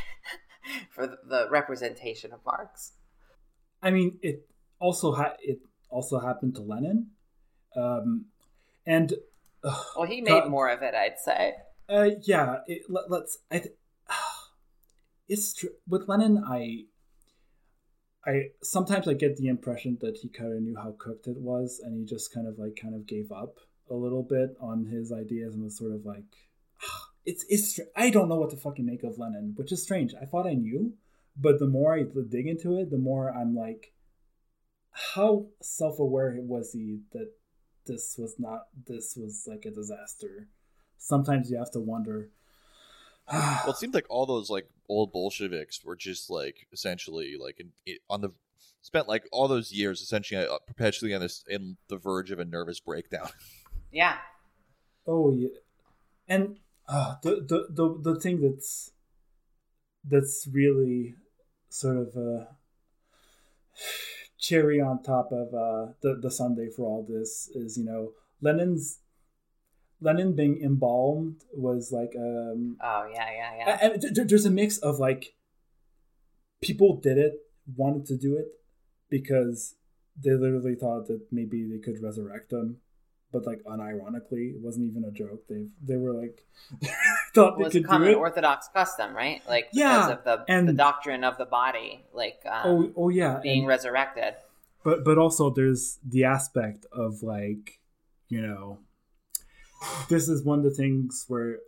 [0.89, 2.93] for the representation of Marx.
[3.81, 4.47] I mean, it
[4.79, 5.59] also ha- it
[5.89, 7.07] also happened to Lenin.
[7.75, 8.25] Um,
[8.85, 9.13] and
[9.63, 11.53] uh, well, he made God, more of it, I'd say.
[11.91, 13.59] Uh, yeah, it, let, us I.
[13.59, 13.75] Th-
[15.27, 16.41] it's with Lenin.
[16.47, 16.85] I.
[18.25, 21.81] I sometimes I get the impression that he kind of knew how cooked it was,
[21.83, 23.57] and he just kind of like kind of gave up
[23.89, 26.23] a little bit on his ideas and was sort of like,
[27.25, 27.79] it's it's.
[27.95, 30.13] I don't know what to fucking make of Lenin, which is strange.
[30.19, 30.93] I thought I knew,
[31.35, 33.93] but the more I dig into it, the more I'm like,
[35.15, 37.31] how self-aware was he that
[37.85, 40.47] this was not this was like a disaster
[41.01, 42.29] sometimes you have to wonder
[43.31, 47.97] well it seems like all those like old bolsheviks were just like essentially like in,
[48.09, 48.31] on the
[48.81, 52.45] spent like all those years essentially uh, perpetually on this in the verge of a
[52.45, 53.29] nervous breakdown.
[53.93, 54.19] Yeah.
[55.05, 55.49] Oh yeah.
[56.29, 58.91] And uh, the, the the the thing that's
[60.09, 61.15] that's really
[61.67, 62.47] sort of a
[64.39, 68.99] cherry on top of uh, the the sundae for all this is you know Lenin's
[70.01, 73.77] Lenin being embalmed was like um oh yeah yeah yeah.
[73.81, 75.33] and there's a mix of like
[76.61, 77.33] people did it
[77.75, 78.47] wanted to do it
[79.09, 79.75] because
[80.21, 82.77] they literally thought that maybe they could resurrect him
[83.31, 85.43] but like unironically it wasn't even a joke.
[85.47, 86.45] They they were like
[87.33, 89.41] thought it was a common orthodox custom right?
[89.47, 93.09] Like yeah, because of the, and, the doctrine of the body like um, oh, oh
[93.09, 94.35] yeah being and, resurrected.
[94.83, 97.79] But but also there's the aspect of like
[98.27, 98.79] you know
[100.09, 101.59] this is one of the things where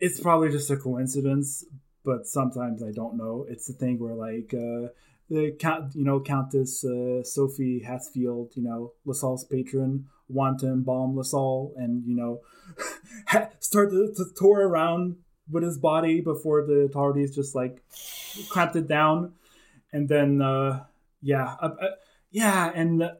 [0.00, 1.64] it's probably just a coincidence
[2.04, 3.46] but sometimes i don't know.
[3.48, 4.88] It's the thing where like uh
[5.30, 11.16] the count, you know, Countess uh, Sophie Hatzfeldt, you know, Lassalle's patron, want to embalm
[11.16, 12.40] Lassalle, and you know,
[13.60, 15.16] start to, to, tour around
[15.50, 17.82] with his body before the authorities just like
[18.50, 19.32] clamped it down,
[19.92, 20.84] and then uh,
[21.22, 21.70] yeah, uh,
[22.30, 23.10] yeah, and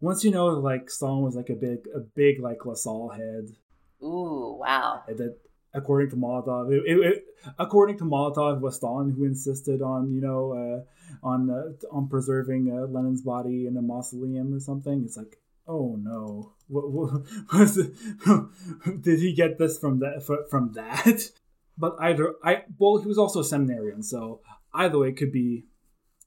[0.00, 3.56] once you know like Stalin was like a big a big like Lassalle head.
[4.02, 5.02] Ooh, wow.
[5.06, 5.36] That
[5.74, 7.24] according to Molotov, it, it, it,
[7.58, 12.70] according to Molotov, was Stalin who insisted on you know uh, on uh, on preserving
[12.72, 15.02] uh, Lenin's body in a mausoleum or something.
[15.04, 17.22] It's like, oh no, what, what
[17.52, 17.92] was it?
[19.02, 21.30] did he get this from that from that?
[21.78, 24.42] But either I well, he was also a seminarian, so
[24.74, 25.64] either way, it could be,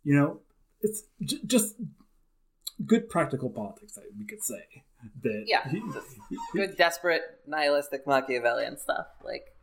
[0.03, 0.39] you know,
[0.82, 1.76] it's j- just
[2.86, 4.84] good practical politics, we could say.
[5.21, 5.81] That yeah, he,
[6.53, 9.53] good desperate nihilistic Machiavellian stuff, like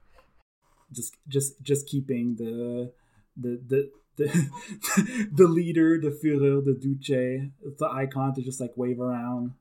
[0.92, 2.92] just just just keeping the
[3.36, 9.00] the the the, the leader, the Führer, the Duce, the icon to just like wave
[9.00, 9.54] around,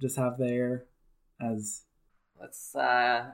[0.00, 0.84] just have there
[1.40, 1.84] as.
[2.38, 3.32] Let's uh,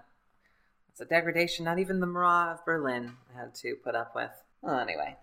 [0.91, 4.31] it's a degradation not even the Marat of Berlin had to put up with.
[4.63, 5.17] Well, anyway,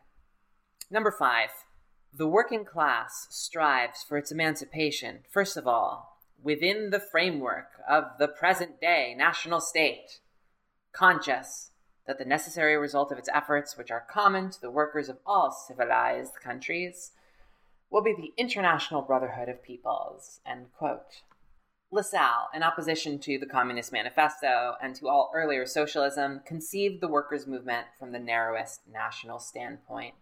[0.89, 1.49] number five.
[2.15, 8.27] The working class strives for its emancipation, first of all, within the framework of the
[8.27, 10.19] present day national state,
[10.91, 11.71] conscious
[12.05, 15.49] that the necessary result of its efforts, which are common to the workers of all
[15.49, 17.13] civilized countries,
[17.89, 20.39] will be the international brotherhood of peoples.
[20.45, 21.23] End quote.
[21.91, 27.47] Lassalle, in opposition to the Communist Manifesto and to all earlier socialism, conceived the workers'
[27.47, 30.13] movement from the narrowest national standpoint.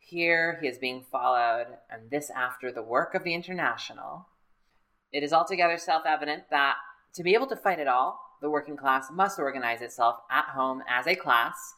[0.00, 4.26] Here he is being followed, and this after the work of the International.
[5.12, 6.76] It is altogether self evident that
[7.14, 10.82] to be able to fight at all, the working class must organize itself at home
[10.88, 11.74] as a class,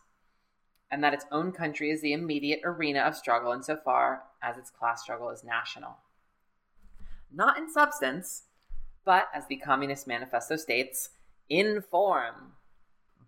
[0.91, 5.03] and that its own country is the immediate arena of struggle insofar as its class
[5.03, 5.97] struggle is national.
[7.31, 8.45] Not in substance,
[9.05, 11.11] but as the Communist Manifesto states,
[11.49, 12.53] in form.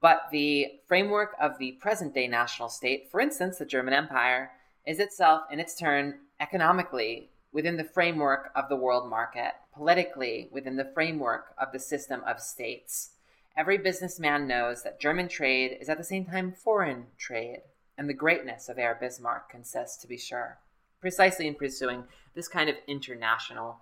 [0.01, 4.51] But the framework of the present day national state, for instance, the German Empire,
[4.87, 10.76] is itself, in its turn, economically within the framework of the world market, politically within
[10.76, 13.11] the framework of the system of states.
[13.57, 17.62] Every businessman knows that German trade is at the same time foreign trade,
[17.97, 20.59] and the greatness of Herr Bismarck consists, to be sure,
[21.01, 22.05] precisely in pursuing
[22.35, 23.78] this kind of international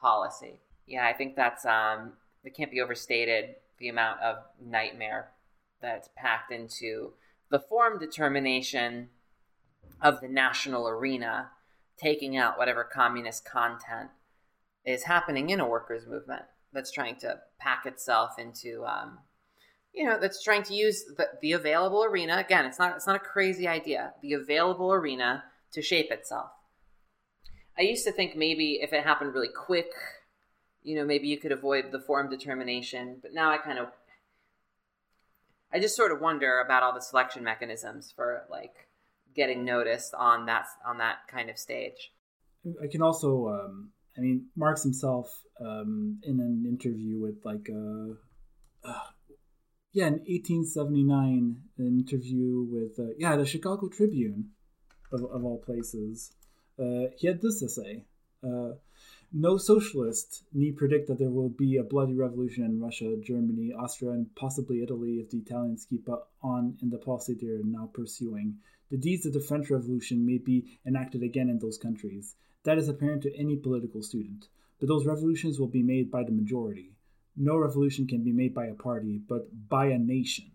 [0.00, 0.60] policy.
[0.86, 2.12] Yeah, I think that's um,
[2.44, 5.32] it can't be overstated the amount of nightmare
[5.82, 7.12] that's packed into
[7.50, 9.08] the form determination
[10.00, 11.50] of the national arena,
[11.96, 14.10] taking out whatever communist content
[14.84, 16.42] is happening in a workers' movement
[16.72, 19.18] that's trying to pack itself into, um,
[19.92, 22.36] you know, that's trying to use the, the available arena.
[22.36, 24.12] Again, it's not it's not a crazy idea.
[24.22, 26.50] The available arena to shape itself.
[27.78, 29.90] I used to think maybe if it happened really quick,
[30.82, 33.18] you know, maybe you could avoid the form determination.
[33.20, 33.88] But now I kind of,
[35.72, 38.88] I just sort of wonder about all the selection mechanisms for like
[39.36, 42.12] getting noticed on that on that kind of stage.
[42.82, 45.28] I can also, um, I mean, Marx himself
[45.60, 48.14] um, in an interview with like, uh,
[48.88, 49.06] uh,
[49.92, 54.50] yeah, in 1879, an interview with uh, yeah the Chicago Tribune,
[55.12, 56.32] of, of all places,
[56.78, 58.04] uh, he had this to say.
[58.44, 58.72] Uh,
[59.32, 64.12] no socialist need predict that there will be a bloody revolution in Russia, Germany, Austria,
[64.12, 66.08] and possibly Italy if the Italians keep
[66.42, 68.56] on in the policy they are now pursuing.
[68.90, 72.36] The deeds of the French Revolution may be enacted again in those countries.
[72.64, 74.46] That is apparent to any political student.
[74.78, 76.92] But those revolutions will be made by the majority.
[77.36, 80.50] No revolution can be made by a party, but by a nation.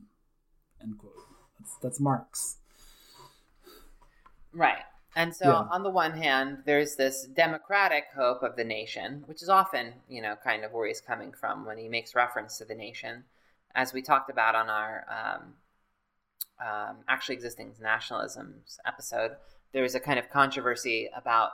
[0.82, 1.13] End quote.
[1.59, 2.57] That's, that's Marx.
[4.53, 4.84] Right.
[5.15, 5.67] And so, yeah.
[5.69, 10.21] on the one hand, there's this democratic hope of the nation, which is often, you
[10.21, 13.25] know, kind of where he's coming from when he makes reference to the nation.
[13.75, 15.53] As we talked about on our um,
[16.62, 19.32] um, actually existing nationalisms episode,
[19.74, 21.51] there was a kind of controversy about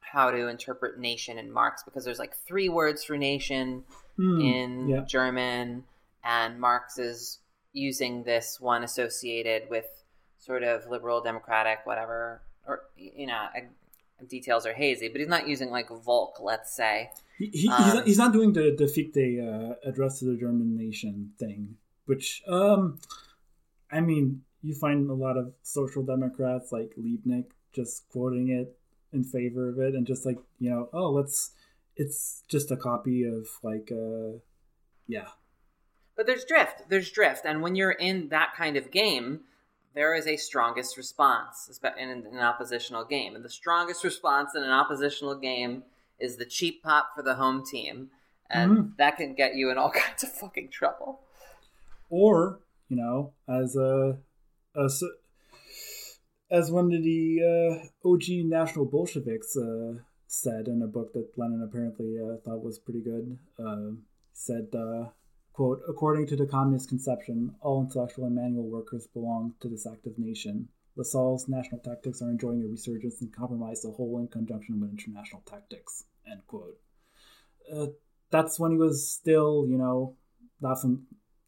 [0.00, 3.84] how to interpret nation in Marx because there's like three words for nation
[4.18, 5.00] mm, in yeah.
[5.06, 5.84] German,
[6.24, 7.38] and Marx is
[7.72, 9.86] using this one associated with
[10.38, 13.46] sort of liberal, democratic, whatever, or you know,
[14.26, 17.10] details are hazy, but he's not using like Volk, let's say.
[17.36, 20.36] He, he, um, he's, not, he's, not, doing the the Fichte uh, address to the
[20.36, 22.98] German nation thing, which um
[23.90, 28.76] I mean, you find a lot of social democrats like Liebknecht just quoting it
[29.12, 31.52] in favor of it and just like, you know, oh, let's
[31.96, 34.38] it's just a copy of like uh
[35.06, 35.28] yeah.
[36.16, 36.88] But there's drift.
[36.88, 37.44] There's drift.
[37.44, 39.40] And when you're in that kind of game,
[39.94, 43.34] there is a strongest response in an oppositional game.
[43.34, 45.84] And the strongest response in an oppositional game
[46.18, 48.10] is the cheap pop for the home team.
[48.50, 48.88] And mm-hmm.
[48.98, 51.20] that can get you in all kinds of fucking trouble.
[52.10, 54.18] Or you know, as a,
[54.74, 54.88] a
[56.50, 59.94] as one of the uh, OG National Bolsheviks uh,
[60.26, 63.90] said in a book that Lenin apparently uh, thought was pretty good, uh,
[64.32, 65.08] said, uh,
[65.52, 70.18] quote, according to the communist conception, all intellectual and manual workers belong to this active
[70.18, 70.68] nation.
[70.96, 75.42] Lassalle's national tactics are enjoying a resurgence and compromise the whole in conjunction with international
[75.46, 76.78] tactics, end quote.
[77.72, 77.86] Uh,
[78.30, 80.16] that's when he was still, you know,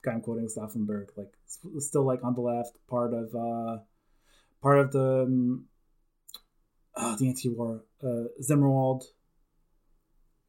[0.05, 1.33] Laffen, I'm quoting Laufenberg, like
[1.79, 3.83] still like on the left, part of uh,
[4.63, 5.65] part of the um,
[6.97, 9.05] oh, the anti-war uh, Zimmerwald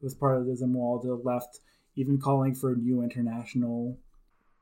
[0.01, 1.59] was part of the Zimmerwald the left,
[1.95, 3.97] even calling for a new international.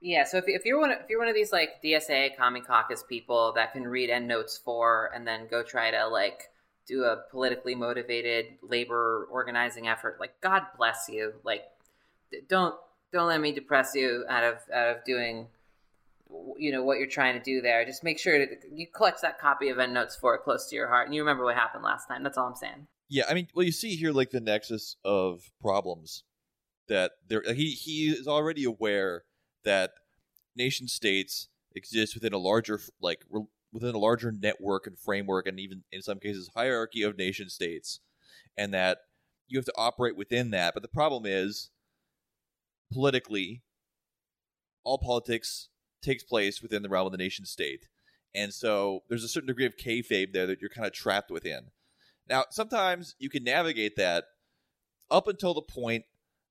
[0.01, 2.61] Yeah, so if, if you're one of, if you're one of these like DSA Commie
[2.61, 6.43] Caucus people that can read endnotes for and then go try to like
[6.87, 11.33] do a politically motivated labor organizing effort, like God bless you.
[11.43, 11.63] Like
[12.47, 12.75] don't
[13.11, 15.47] don't let me depress you out of out of doing
[16.57, 17.83] you know what you're trying to do there.
[17.85, 20.87] Just make sure that you clutch that copy of EndNotes for it close to your
[20.87, 22.23] heart, and you remember what happened last time.
[22.23, 22.87] That's all I'm saying.
[23.09, 26.23] Yeah, I mean, well, you see here like the nexus of problems
[26.87, 27.41] that there.
[27.53, 29.23] He he is already aware
[29.63, 29.91] that
[30.55, 33.25] nation states exist within a larger like
[33.71, 37.99] within a larger network and framework, and even in some cases hierarchy of nation states,
[38.55, 38.99] and that
[39.47, 40.75] you have to operate within that.
[40.75, 41.71] But the problem is
[42.91, 43.61] politically,
[44.83, 45.69] all politics
[46.01, 47.87] takes place within the realm of the nation state.
[48.33, 51.71] And so there's a certain degree of kayfabe there that you're kind of trapped within.
[52.27, 54.25] Now, sometimes you can navigate that
[55.09, 56.05] up until the point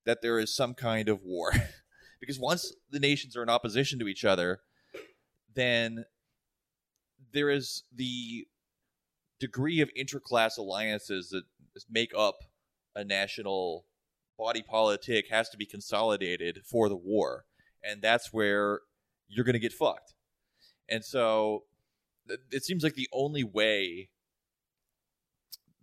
[0.05, 1.53] that there is some kind of war.
[2.21, 4.61] because once the nations are in opposition to each other,
[5.55, 6.05] then
[7.33, 8.47] there is the
[9.39, 11.45] degree of interclass alliances that
[11.89, 12.43] make up
[12.97, 13.85] a national
[14.39, 17.45] body politic has to be consolidated for the war.
[17.83, 18.81] And that's where
[19.29, 20.15] you're going to get fucked.
[20.89, 21.65] And so
[22.51, 24.11] it seems like the only way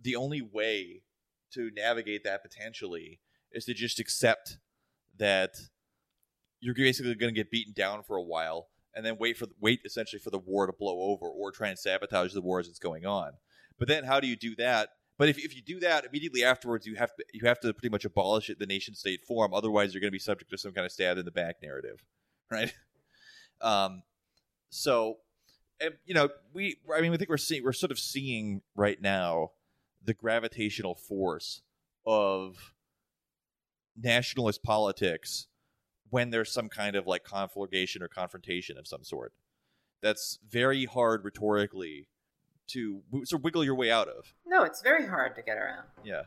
[0.02, 1.02] the only way
[1.52, 3.20] to navigate that potentially
[3.52, 4.60] is to just accept
[5.18, 5.56] that
[6.60, 9.80] you're basically going to get beaten down for a while and then wait for wait
[9.84, 12.80] essentially for the war to blow over or try and sabotage the war as it's
[12.80, 13.32] going on.
[13.80, 14.90] But then how do you do that?
[15.18, 17.90] But if, if you do that immediately afterwards, you have to you have to pretty
[17.90, 19.54] much abolish it the nation state form.
[19.54, 22.04] Otherwise, you're going to be subject to some kind of stab in the back narrative,
[22.52, 22.74] right?
[23.62, 24.04] Um,
[24.70, 25.18] so,
[25.80, 29.02] and, you know, we I mean, we think we're seeing we're sort of seeing right
[29.02, 29.52] now
[30.04, 31.62] the gravitational force
[32.06, 32.74] of
[33.98, 35.48] nationalist politics
[36.10, 39.34] when there's some kind of like conflagration or confrontation of some sort.
[40.02, 42.10] That's very hard rhetorically
[42.68, 44.34] to sort of wiggle your way out of.
[44.46, 45.86] No, it's very hard to get around.
[46.04, 46.24] Yeah.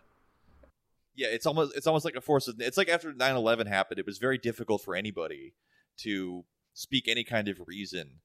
[1.14, 4.07] Yeah, it's almost it's almost like a force of it's like after 9/11 happened, it
[4.07, 5.55] was very difficult for anybody
[5.99, 8.20] to speak any kind of reason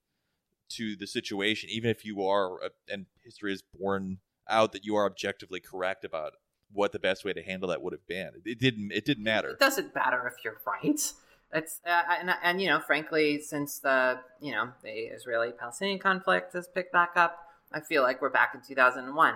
[0.70, 5.06] to the situation, even if you are, and history has borne out that you are
[5.06, 6.34] objectively correct about
[6.72, 8.30] what the best way to handle that would have been.
[8.46, 8.92] It didn't.
[8.92, 9.50] It didn't matter.
[9.50, 11.14] It doesn't matter if you're right.
[11.54, 16.68] It's uh, and, and you know, frankly, since the you know the Israeli-Palestinian conflict has
[16.68, 17.38] picked back up,
[17.74, 19.36] I feel like we're back in 2001,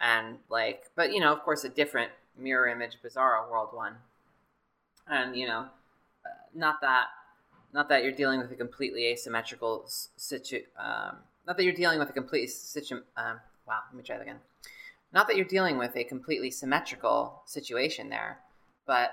[0.00, 3.94] and like, but you know, of course, a different mirror image, bizarro world one,
[5.08, 5.66] and you know,
[6.24, 7.06] uh, not that
[7.72, 10.62] not that you're dealing with a completely asymmetrical situ.
[10.78, 12.96] Um, not that you're dealing with a completely situ.
[13.16, 14.38] Um, wow, let me try that again.
[15.12, 18.38] Not that you're dealing with a completely symmetrical situation there,
[18.86, 19.12] but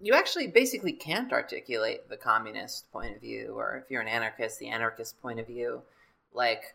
[0.00, 4.58] you actually basically can't articulate the communist point of view, or if you're an anarchist,
[4.58, 5.82] the anarchist point of view.
[6.32, 6.74] Like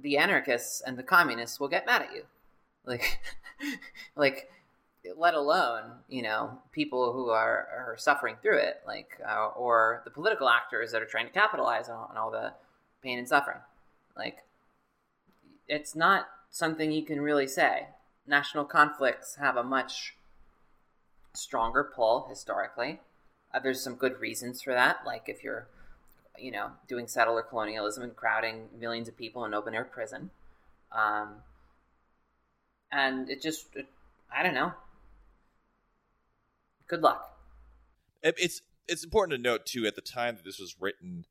[0.00, 2.22] the anarchists and the communists will get mad at you.
[2.84, 3.18] Like,
[4.16, 4.50] like
[5.16, 10.10] let alone you know people who are, are suffering through it like uh, or the
[10.10, 12.52] political actors that are trying to capitalize on, on all the
[13.02, 13.58] pain and suffering.
[14.16, 14.38] Like
[15.66, 17.88] it's not something you can really say.
[18.26, 20.16] National conflicts have a much
[21.34, 23.00] stronger pull historically.
[23.54, 25.68] Uh, there's some good reasons for that like if you're
[26.40, 30.30] you know doing settler colonialism and crowding millions of people in open air prison
[30.92, 31.34] um,
[32.92, 33.86] and it just it,
[34.34, 34.72] i don't know
[36.88, 37.36] Good luck.
[38.22, 39.86] It's it's important to note too.
[39.86, 41.26] At the time that this was written,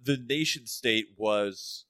[0.00, 1.86] the nation state was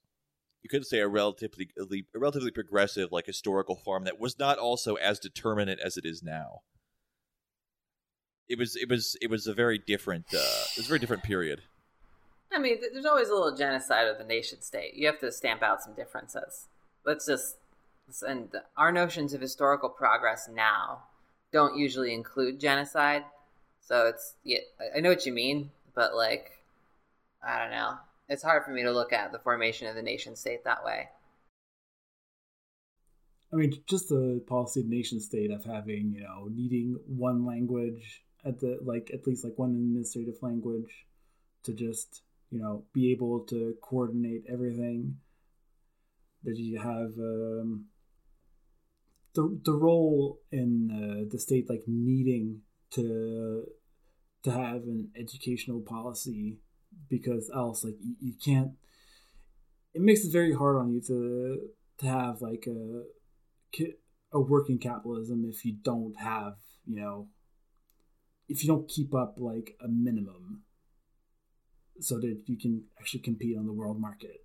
[0.62, 4.94] you could say a relatively a relatively progressive like historical form that was not also
[4.94, 6.60] as determinate as it is now.
[8.48, 11.24] It was it was it was a very different uh, it was a very different
[11.24, 11.62] period.
[12.52, 14.94] I mean, there's always a little genocide of the nation state.
[14.94, 16.66] You have to stamp out some differences.
[17.04, 17.56] Let's just
[18.26, 21.02] and our notions of historical progress now
[21.52, 23.24] don't usually include genocide.
[23.80, 24.58] So it's yeah,
[24.96, 26.62] I know what you mean, but like
[27.46, 27.94] I don't know.
[28.28, 31.08] It's hard for me to look at the formation of the nation state that way.
[33.52, 38.22] I mean, just the policy of nation state of having, you know, needing one language
[38.44, 41.06] at the like at least like one administrative language
[41.64, 45.16] to just, you know, be able to coordinate everything.
[46.44, 47.86] That you have um
[49.34, 53.64] the the role in uh, the state like needing to
[54.44, 56.58] to have an educational policy
[57.08, 58.72] because else like you, you can't
[59.94, 61.58] it makes it very hard on you to
[61.98, 63.02] to have like a
[64.32, 66.54] a working capitalism if you don't have
[66.86, 67.28] you know
[68.48, 70.62] if you don't keep up like a minimum
[72.00, 74.44] so that you can actually compete on the world market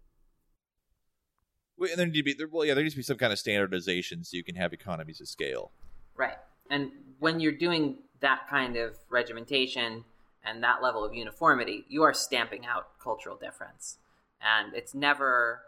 [1.80, 3.39] and there need to be there, well yeah there needs to be some kind of
[3.39, 5.72] standardization so you can have economies of scale
[6.16, 6.38] right
[6.70, 10.04] and when you're doing that kind of regimentation
[10.45, 13.97] and that level of uniformity you are stamping out cultural difference
[14.41, 15.62] and it's never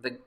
[0.00, 0.18] the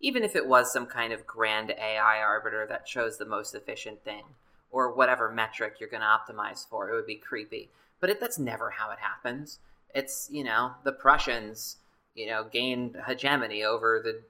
[0.00, 4.02] even if it was some kind of grand AI arbiter that chose the most efficient
[4.02, 4.24] thing
[4.70, 7.70] or whatever metric you're going to optimize for, it would be creepy.
[8.00, 9.58] But it, that's never how it happens.
[9.94, 11.76] It's, you know, the Prussians,
[12.14, 14.22] you know, gained hegemony over the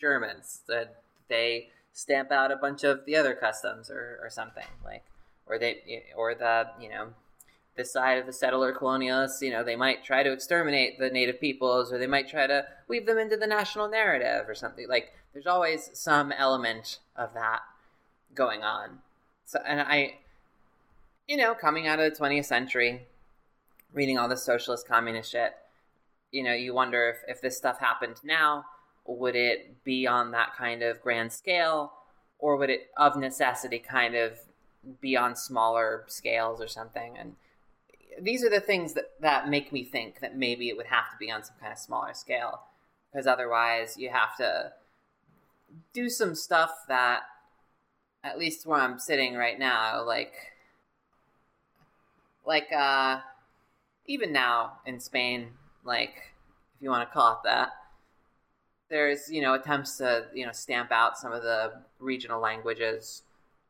[0.00, 0.60] Germans.
[0.68, 5.04] That they stamp out a bunch of the other customs or, or something like,
[5.46, 7.08] or they, or the, you know,
[7.76, 11.40] this side of the settler colonialists, you know, they might try to exterminate the native
[11.40, 14.88] peoples or they might try to weave them into the national narrative or something.
[14.88, 17.60] Like there's always some element of that
[18.34, 18.98] going on.
[19.44, 20.14] So and I
[21.30, 23.06] you know, coming out of the 20th century,
[23.92, 25.52] reading all this socialist communist shit,
[26.30, 28.64] you know, you wonder if, if this stuff happened now,
[29.06, 31.92] would it be on that kind of grand scale?
[32.38, 34.38] Or would it of necessity kind of
[35.00, 37.16] be on smaller scales or something?
[37.18, 37.36] And
[38.20, 41.16] these are the things that, that make me think that maybe it would have to
[41.18, 42.60] be on some kind of smaller scale.
[43.10, 44.72] Because otherwise you have to
[45.92, 47.22] do some stuff that
[48.22, 50.34] at least where i'm sitting right now like
[52.46, 53.20] like uh
[54.10, 55.48] even now in spain
[55.84, 56.32] like
[56.76, 57.70] if you want to call it that
[58.88, 63.22] there's you know attempts to you know stamp out some of the regional languages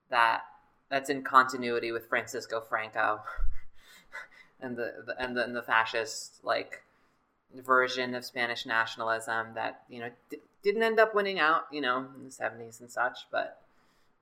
[0.09, 0.43] that
[0.89, 3.21] that's in continuity with francisco franco
[4.61, 6.83] and the, the and the, the fascist like
[7.55, 12.07] version of Spanish nationalism that you know d- didn't end up winning out, you know,
[12.17, 13.61] in the seventies and such, but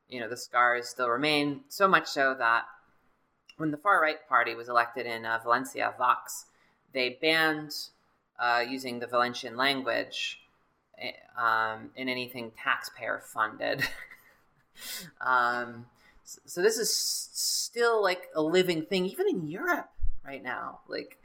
[0.08, 1.60] you know the scars still remain.
[1.68, 2.64] So much so that
[3.58, 6.46] when the far right party was elected in uh, Valencia, Vox,
[6.94, 7.74] they banned
[8.38, 10.40] uh, using the Valencian language
[10.98, 13.82] eh, um, in anything taxpayer funded.
[15.20, 15.86] um,
[16.24, 19.90] so, this is still like a living thing, even in Europe
[20.24, 20.80] right now.
[20.86, 21.18] Like,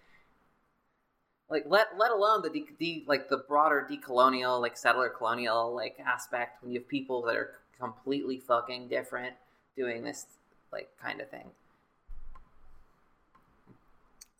[1.50, 5.98] like let let alone the de, de, like the broader decolonial, like settler colonial like
[6.04, 9.36] aspect when you have people that are completely fucking different
[9.76, 10.26] doing this
[10.72, 11.52] like kind of thing.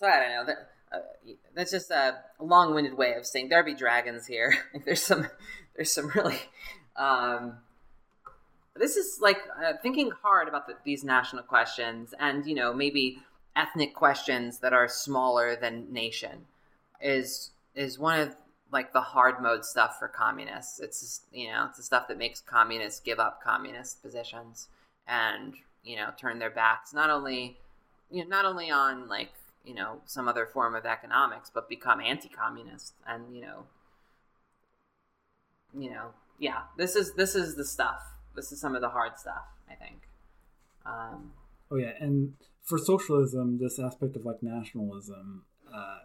[0.04, 0.46] So I don't know.
[0.48, 4.54] That, uh, that's just a long-winded way of saying there be dragons here.
[4.86, 5.30] there's some,
[5.78, 6.42] there's some really.
[6.98, 7.60] Um,
[8.76, 13.20] this is like uh, thinking hard about the, these national questions, and you know maybe
[13.56, 16.48] ethnic questions that are smaller than nation
[17.00, 18.36] is is one of
[18.74, 20.82] like the hard mode stuff for communists.
[20.82, 24.68] It's just, you know it's the stuff that makes communists give up communist positions
[25.08, 27.58] and you know turn their backs not only
[28.12, 29.30] you know not only on like
[29.64, 33.64] you know some other form of economics but become anti-communist and you know
[35.78, 36.10] you know
[36.40, 38.02] yeah this is this is the stuff.
[38.36, 40.02] This is some of the hard stuff i think.
[40.86, 41.32] Um,
[41.72, 42.34] oh yeah and
[42.64, 45.44] for socialism, this aspect of like nationalism,
[45.74, 46.00] uh,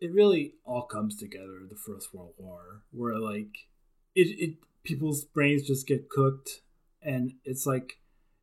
[0.00, 3.68] it really all comes together the First World War, where like
[4.14, 6.62] it, it people's brains just get cooked,
[7.02, 7.98] and it's like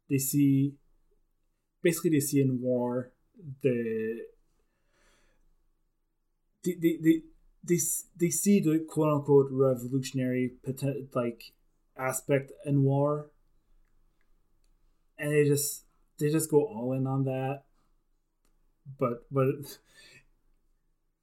[0.09, 0.75] they see
[1.81, 3.11] basically they see in war
[3.61, 4.21] the
[6.63, 7.21] they they they,
[7.63, 7.77] they,
[8.17, 10.53] they see the quote unquote revolutionary
[11.13, 11.53] like
[11.97, 13.27] aspect in war
[15.17, 15.83] and they just
[16.17, 17.63] they just go all in on that.
[18.97, 19.47] But but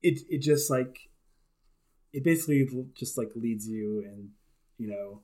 [0.02, 1.08] it it just like
[2.12, 4.30] it basically just like leads you and
[4.78, 5.22] you know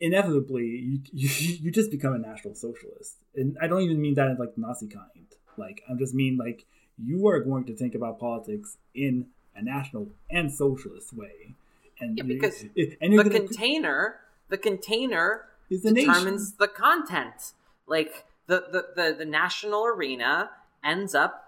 [0.00, 1.28] inevitably you, you
[1.62, 4.88] you just become a national socialist and i don't even mean that in like nazi
[4.88, 6.66] kind like i'm just mean like
[7.02, 9.26] you are going to think about politics in
[9.56, 11.54] a national and socialist way
[12.00, 12.64] and yeah, because
[13.00, 16.56] and the container the container the determines nation.
[16.58, 17.52] the content
[17.86, 20.50] like the, the, the, the national arena
[20.84, 21.44] ends up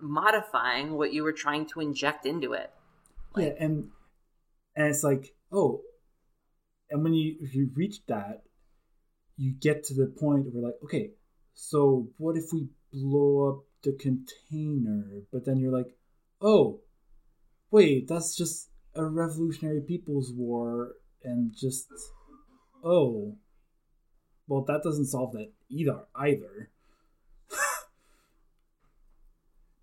[0.00, 2.70] modifying what you were trying to inject into it.
[3.34, 3.90] Like, yeah, and
[4.76, 5.82] and it's like, oh,
[6.90, 8.42] and when you if you reach that,
[9.36, 11.10] you get to the point where like, okay,
[11.54, 15.22] so what if we blow up the container?
[15.32, 15.96] But then you're like,
[16.40, 16.80] oh,
[17.70, 21.86] wait, that's just a revolutionary people's war, and just
[22.82, 23.36] oh,
[24.48, 26.70] well, that doesn't solve that either either.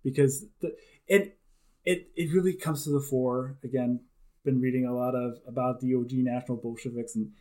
[0.04, 0.74] because the,
[1.06, 1.38] it
[1.84, 4.00] it it really comes to the fore again.
[4.44, 7.32] Been reading a lot of about the OG National Bolsheviks, and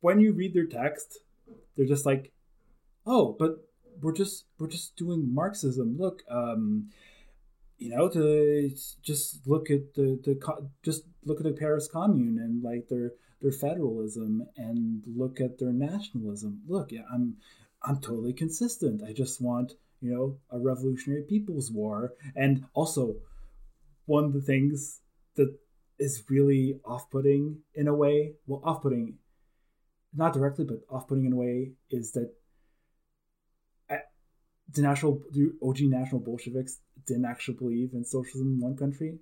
[0.00, 1.18] when you read their text,
[1.76, 2.32] they're just like,
[3.06, 3.65] "Oh, but
[4.00, 5.96] we're just we're just doing Marxism.
[5.98, 6.90] Look, um,
[7.78, 8.70] you know, to
[9.02, 13.52] just look at the the just look at the Paris Commune and like their their
[13.52, 16.62] federalism and look at their nationalism.
[16.66, 17.36] Look, yeah, I'm
[17.82, 19.02] I'm totally consistent.
[19.02, 23.16] I just want you know a revolutionary people's war, and also
[24.06, 25.00] one of the things
[25.36, 25.54] that
[25.98, 28.34] is really off-putting in a way.
[28.46, 29.14] Well, off-putting,
[30.14, 32.32] not directly, but off-putting in a way is that
[34.72, 39.18] the national the OG national Bolsheviks didn't actually believe in socialism in one country,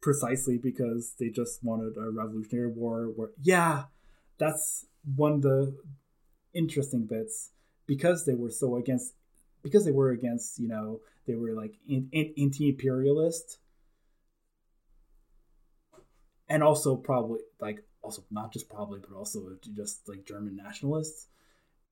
[0.00, 3.04] precisely because they just wanted a revolutionary war.
[3.04, 3.84] Where yeah,
[4.38, 5.76] that's one of the
[6.54, 7.50] interesting bits
[7.86, 9.14] because they were so against
[9.62, 13.58] because they were against you know they were like in, in, anti-imperialist
[16.48, 19.40] and also probably like also not just probably but also
[19.76, 21.28] just like german nationalists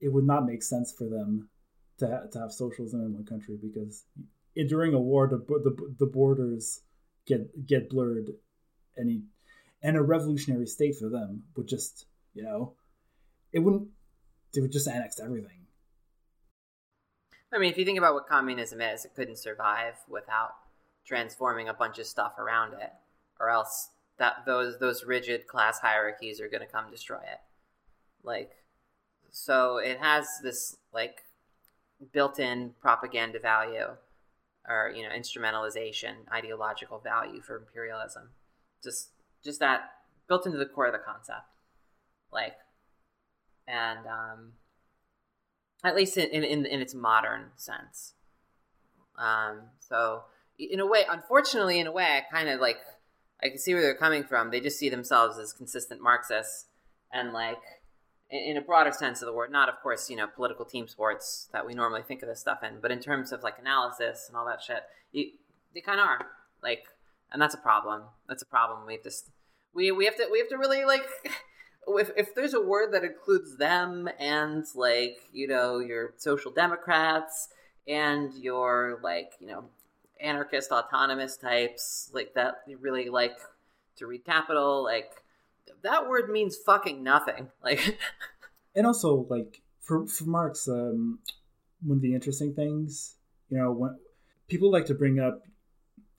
[0.00, 1.48] it would not make sense for them
[1.98, 4.04] to, to have socialism in one country because
[4.66, 6.82] during a war the, the, the borders
[7.26, 8.32] get get blurred
[8.98, 9.22] any
[9.82, 12.74] and a revolutionary state for them would just you know
[13.52, 13.88] it wouldn't
[14.54, 15.66] they would just annex everything.
[17.52, 20.54] I mean if you think about what communism is it couldn't survive without
[21.06, 22.92] transforming a bunch of stuff around it
[23.38, 27.40] or else that those those rigid class hierarchies are going to come destroy it.
[28.22, 28.50] Like
[29.30, 31.22] so it has this like
[32.12, 33.96] built-in propaganda value
[34.68, 38.30] or you know instrumentalization ideological value for imperialism.
[38.82, 39.10] Just
[39.44, 39.92] just that
[40.28, 41.46] built into the core of the concept.
[42.32, 42.56] Like
[43.66, 44.52] and um
[45.84, 48.14] at least in in, in its modern sense.
[49.18, 50.22] Um so
[50.58, 52.78] in a way unfortunately in a way i kind of like
[53.42, 54.50] i can see where they're coming from.
[54.50, 56.66] They just see themselves as consistent marxists
[57.12, 57.62] and like
[58.30, 61.48] in a broader sense of the word, not of course, you know, political team sports
[61.52, 64.36] that we normally think of this stuff in, but in terms of like analysis and
[64.36, 65.30] all that shit, you,
[65.74, 66.26] they kind of are
[66.62, 66.84] like,
[67.32, 68.02] and that's a problem.
[68.28, 68.86] That's a problem.
[68.86, 69.10] We have to,
[69.74, 71.06] we we have to we have to really like,
[71.88, 77.48] if if there's a word that includes them and like you know your social democrats
[77.86, 79.64] and your like you know
[80.20, 83.36] anarchist autonomous types like that you really like
[83.96, 85.22] to read capital like
[85.82, 87.48] that word means fucking nothing.
[87.62, 87.98] Like,
[88.74, 91.18] and also like for for Marx, um,
[91.82, 93.16] one of the interesting things,
[93.48, 93.98] you know, when
[94.48, 95.42] people like to bring up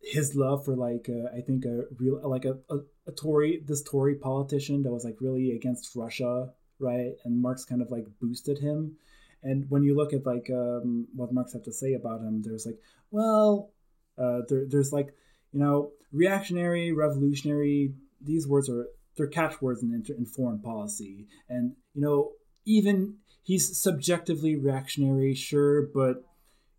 [0.02, 3.84] his love for like uh, I think a real like a, a, a Tory this
[3.84, 7.14] Tory politician that was like really against Russia, right?
[7.26, 8.98] And Marx kind of like boosted him.
[9.42, 12.66] And when you look at like um, what Marx had to say about him, there's
[12.66, 12.80] like,
[13.12, 13.72] well,
[14.18, 15.14] uh, there, there's like,
[15.54, 17.94] you know, reactionary, revolutionary.
[18.22, 18.88] These words are
[19.20, 21.28] they're catchwords in, in foreign policy.
[21.48, 22.32] And, you know,
[22.66, 26.24] even he's subjectively reactionary, sure, but,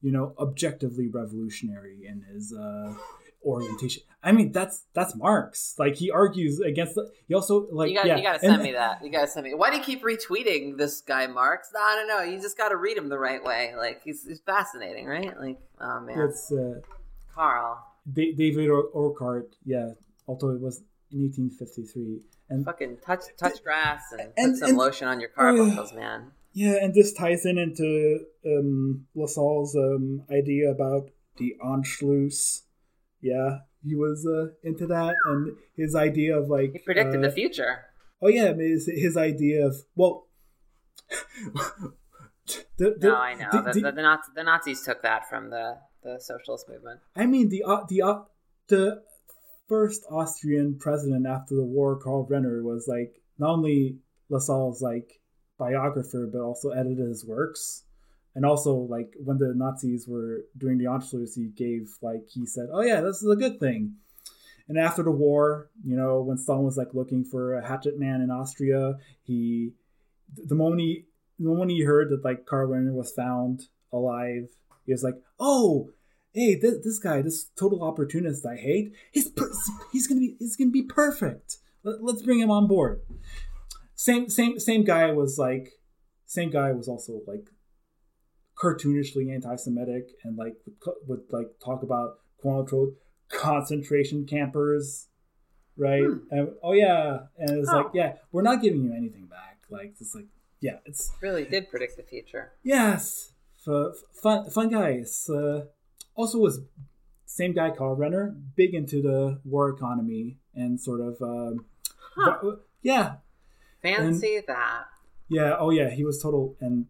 [0.01, 2.95] you know, objectively revolutionary in his uh,
[3.45, 4.03] orientation.
[4.22, 5.74] I mean, that's that's Marx.
[5.78, 6.95] Like he argues against.
[6.95, 8.16] The, he also like you gotta, yeah.
[8.16, 9.03] you gotta send and, me that.
[9.03, 9.55] You gotta send me.
[9.55, 11.70] Why do you keep retweeting this guy Marx?
[11.72, 12.22] No, I don't know.
[12.22, 13.74] You just gotta read him the right way.
[13.76, 15.38] Like he's, he's fascinating, right?
[15.38, 16.80] Like oh man, it's uh,
[17.34, 17.82] Karl
[18.12, 19.57] David Urquhart.
[19.64, 19.93] Yeah,
[20.26, 20.82] although it was
[21.12, 22.20] in 1853.
[22.48, 25.96] And fucking touch touch grass and, and put some and, lotion on your carbuncles, uh,
[25.96, 26.32] man.
[26.52, 32.62] Yeah, and this ties in into um, Lassalle's um, idea about the Anschluss.
[33.20, 37.32] Yeah, he was uh, into that, and his idea of like he predicted uh, the
[37.32, 37.84] future.
[38.20, 40.26] Oh yeah, his, his idea of well.
[42.76, 45.78] the, the, no, I know the, the, the, Nazis, the Nazis took that from the
[46.02, 47.00] the socialist movement.
[47.14, 48.18] I mean the uh, the uh,
[48.68, 49.02] the
[49.70, 53.98] first Austrian president after the war, Karl Renner, was like not only
[54.28, 55.20] Lassalle's like
[55.58, 57.84] biographer, but also edited his works.
[58.34, 62.68] And also, like when the Nazis were doing the Anschluss, he gave like he said,
[62.72, 63.96] "Oh yeah, this is a good thing."
[64.68, 68.20] And after the war, you know, when Stalin was like looking for a hatchet man
[68.20, 69.72] in Austria, he
[70.36, 71.06] the moment he
[71.38, 73.62] the moment he heard that like Karl Renner was found
[73.92, 74.48] alive,
[74.86, 75.90] he was like, "Oh,
[76.32, 79.30] hey, this, this guy, this total opportunist I hate, he's
[79.92, 81.58] he's gonna be he's gonna be perfect.
[81.82, 83.00] Let, let's bring him on board.
[83.94, 85.72] Same same same guy was like,
[86.26, 87.48] same guy was also like
[88.56, 90.54] cartoonishly anti-Semitic and like
[91.06, 92.70] would, like talk about quote
[93.28, 95.08] concentration campers,
[95.76, 96.04] right?
[96.04, 96.18] Hmm.
[96.30, 97.78] And, oh yeah, and it's oh.
[97.78, 99.58] like yeah, we're not giving you anything back.
[99.68, 100.26] Like it's like
[100.60, 102.52] yeah, it's really did predict the future.
[102.62, 103.32] Yes,
[104.22, 105.28] fun fun guys.
[105.28, 105.66] Uh,
[106.20, 106.60] also was
[107.26, 111.64] same guy Karl Renner, big into the war economy and sort of um,
[112.14, 112.56] huh.
[112.82, 113.14] yeah.
[113.82, 114.84] Fancy and, that.
[115.28, 115.56] Yeah.
[115.58, 116.56] Oh yeah, he was total.
[116.60, 116.86] And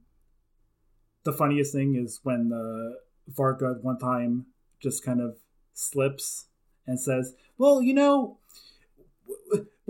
[1.24, 4.46] the funniest thing is when uh, Varga one time
[4.80, 5.36] just kind of
[5.74, 6.46] slips
[6.86, 8.38] and says, "Well, you know."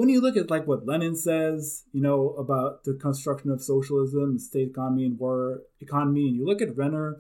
[0.01, 4.39] When you look at like what Lenin says, you know, about the construction of socialism,
[4.39, 7.19] state economy, and war economy, and you look at Renner,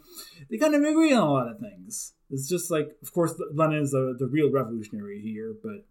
[0.49, 2.15] they kind of agree on a lot of things.
[2.31, 5.85] It's just like, of course, Lenin is the, the real revolutionary here, but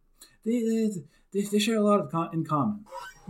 [0.44, 0.90] they
[1.32, 2.86] they, they share a lot of con- in common.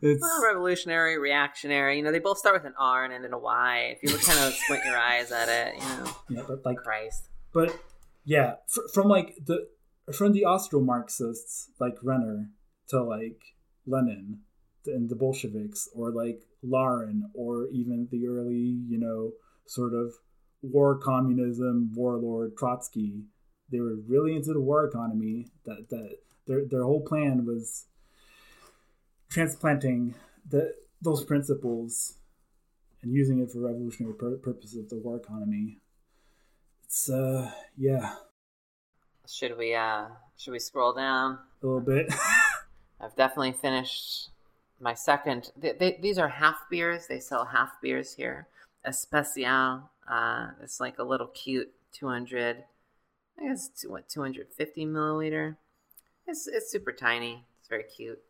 [0.00, 1.98] it's well, revolutionary, reactionary.
[1.98, 3.96] You know, they both start with an R and end in a Y.
[3.96, 6.10] If you look kind of squint your eyes at it, you know.
[6.30, 7.28] Yeah, but like Christ.
[7.52, 7.78] But
[8.24, 9.68] yeah, fr- from like the
[10.10, 12.48] from the Austro-Marxists like Renner
[12.88, 13.40] to like
[13.86, 14.40] Lenin
[14.86, 19.32] and the Bolsheviks or like Larin or even the early, you know,
[19.66, 20.14] sort of
[20.62, 23.24] war communism warlord Trotsky.
[23.70, 25.46] They were really into the war economy.
[25.66, 27.86] That that their their whole plan was
[29.30, 30.14] transplanting
[30.48, 32.14] the those principles
[33.02, 35.78] and using it for revolutionary pur- purposes of the war economy.
[36.84, 38.14] It's uh yeah.
[39.28, 42.12] Should we uh should we scroll down a little bit?
[43.00, 44.30] I've definitely finished
[44.80, 45.50] my second.
[45.56, 47.06] They, they, these are half beers.
[47.06, 48.48] They sell half beers here.
[48.84, 49.90] Especial.
[50.10, 52.64] Uh, it's like a little cute 200.
[53.38, 55.56] I guess what 250 milliliter.
[56.26, 57.44] It's it's super tiny.
[57.60, 58.20] It's very cute.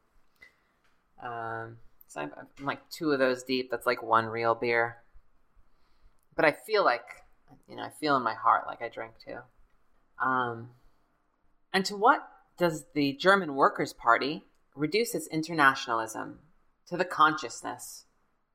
[1.22, 3.70] Um, so I'm, I'm like two of those deep.
[3.70, 4.98] That's like one real beer.
[6.36, 7.24] But I feel like,
[7.68, 9.38] you know, I feel in my heart like I drank two.
[10.24, 10.70] Um,
[11.72, 14.44] and to what does the German Workers' Party
[14.78, 16.38] reduce its internationalism
[16.86, 18.04] to the consciousness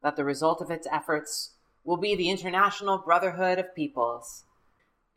[0.02, 1.52] that the result of its efforts
[1.84, 4.46] will be the international brotherhood of peoples,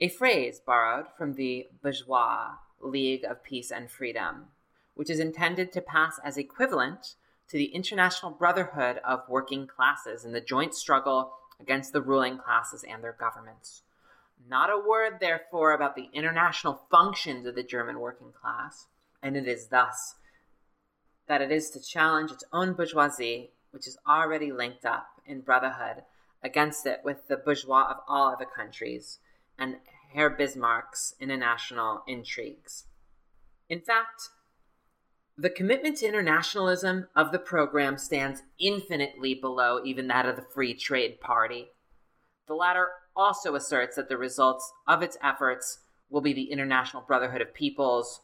[0.01, 4.47] a phrase borrowed from the bourgeois League of Peace and Freedom,
[4.95, 7.15] which is intended to pass as equivalent
[7.49, 12.85] to the international brotherhood of working classes in the joint struggle against the ruling classes
[12.87, 13.83] and their governments.
[14.49, 18.87] Not a word, therefore, about the international functions of the German working class,
[19.23, 20.17] and it is thus
[21.29, 26.03] that it is to challenge its own bourgeoisie, which is already linked up in brotherhood
[26.43, 29.19] against it with the bourgeois of all other countries
[29.59, 29.77] and
[30.13, 32.87] Herr Bismarck's international intrigues.
[33.69, 34.31] In fact,
[35.37, 40.73] the commitment to internationalism of the program stands infinitely below even that of the Free
[40.73, 41.69] Trade Party.
[42.47, 47.43] The latter also asserts that the results of its efforts will be the international brotherhood
[47.43, 48.21] of peoples,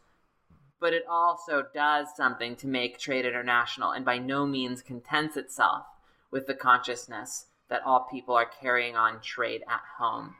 [0.82, 5.86] but it also does something to make trade international and by no means contents itself
[6.32, 10.34] with the consciousness that all people are carrying on trade at home.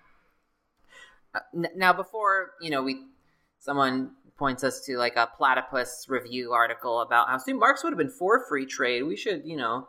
[1.33, 1.39] Uh,
[1.77, 3.07] now, before you know, we
[3.61, 7.99] someone points us to like a platypus review article about how see Marx would have
[7.99, 9.05] been for free trade.
[9.05, 9.87] We should, you know,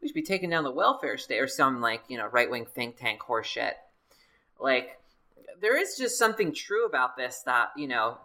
[0.00, 2.64] we should be taking down the welfare state or some like you know right wing
[2.64, 3.74] think tank horseshit.
[4.58, 4.98] Like,
[5.60, 8.16] there is just something true about this that you know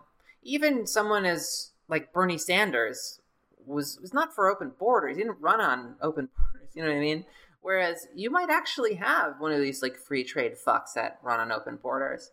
[0.48, 3.20] even someone as like Bernie Sanders
[3.66, 5.18] was was not for open borders.
[5.18, 6.70] He didn't run on open borders.
[6.74, 7.26] You know what I mean?
[7.62, 11.52] Whereas you might actually have one of these like free trade fucks that run on
[11.52, 12.32] open borders.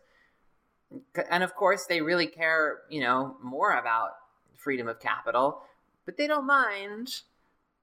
[1.29, 4.11] And of course, they really care, you know, more about
[4.55, 5.61] freedom of capital,
[6.05, 7.21] but they don't mind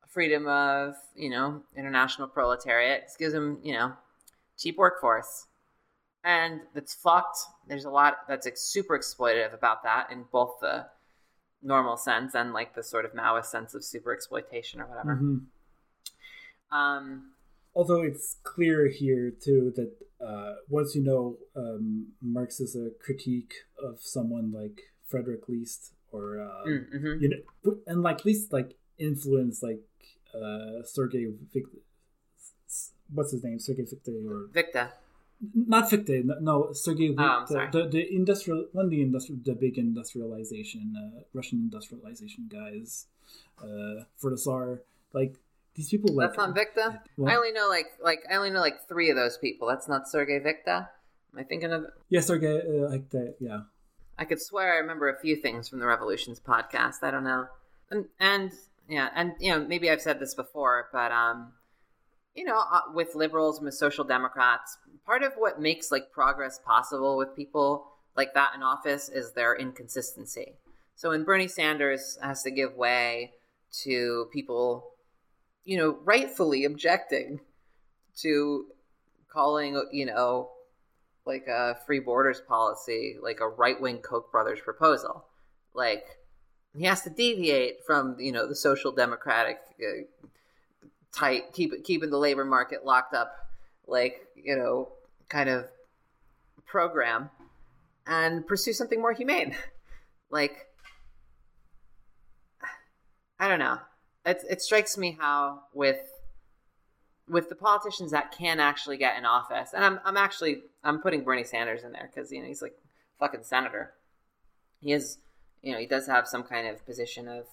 [0.08, 3.02] freedom of, you know, international proletariat.
[3.02, 3.92] It gives them, you know,
[4.56, 5.46] cheap workforce
[6.24, 7.38] and that's fucked.
[7.66, 10.86] There's a lot that's like, super exploitative about that in both the
[11.62, 15.16] normal sense and like the sort of Maoist sense of super exploitation or whatever.
[15.16, 16.76] Mm-hmm.
[16.76, 17.32] Um,
[17.74, 19.92] Although it's clear here too that
[20.24, 26.40] uh, once you know um, Marx is a critique of someone like Frederick List or
[26.40, 27.22] uh, mm-hmm.
[27.22, 29.80] you know, and like List like influence like
[30.34, 31.64] uh, Sergei Vic-
[33.12, 34.92] what's his name Sergei Victor or Victor
[35.54, 37.14] not Fichte, no, Sergei.
[37.18, 43.06] Oh, the, the, the industrial, one the industrial, the big industrialization, uh, Russian industrialization guys,
[43.58, 44.82] uh, for the Tsar,
[45.12, 45.34] like
[45.74, 46.14] these people.
[46.14, 47.02] Like, That's not Victor.
[47.26, 49.66] I only know like like I only know like three of those people.
[49.68, 50.88] That's not Sergei Victor.
[51.32, 51.86] Am I thinking of?
[52.08, 53.36] Yes, okay, uh, like that.
[53.40, 53.62] Yeah.
[54.18, 57.02] I could swear I remember a few things from the Revolutions podcast.
[57.02, 57.46] I don't know,
[57.90, 58.52] and and
[58.88, 61.52] yeah, and you know maybe I've said this before, but um,
[62.34, 66.60] you know, uh, with liberals and with social democrats, part of what makes like progress
[66.64, 67.86] possible with people
[68.16, 70.54] like that in office is their inconsistency.
[70.94, 73.32] So when Bernie Sanders has to give way
[73.82, 74.90] to people,
[75.64, 77.40] you know, rightfully objecting
[78.18, 78.66] to
[79.28, 80.50] calling, you know,
[81.24, 85.24] like a free borders policy, like a right wing Koch brothers proposal.
[85.74, 86.04] Like
[86.76, 90.04] he has to deviate from, you know, the social democratic uh,
[91.12, 93.41] tight, keep keeping the labor market locked up,
[93.86, 94.88] like you know,
[95.28, 95.66] kind of
[96.66, 97.30] program,
[98.06, 99.54] and pursue something more humane.
[100.30, 100.68] like,
[103.38, 103.78] I don't know.
[104.24, 106.00] It it strikes me how with
[107.28, 111.24] with the politicians that can actually get in office, and I'm I'm actually I'm putting
[111.24, 112.74] Bernie Sanders in there because you know he's like
[113.18, 113.94] fucking senator.
[114.80, 115.18] He is,
[115.62, 117.46] you know, he does have some kind of position of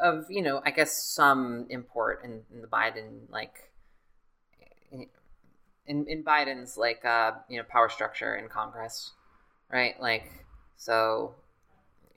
[0.00, 3.70] of you know I guess some import in, in the Biden like
[5.86, 9.12] in in Biden's like uh you know power structure in Congress,
[9.70, 9.94] right?
[10.00, 10.44] Like
[10.76, 11.34] so,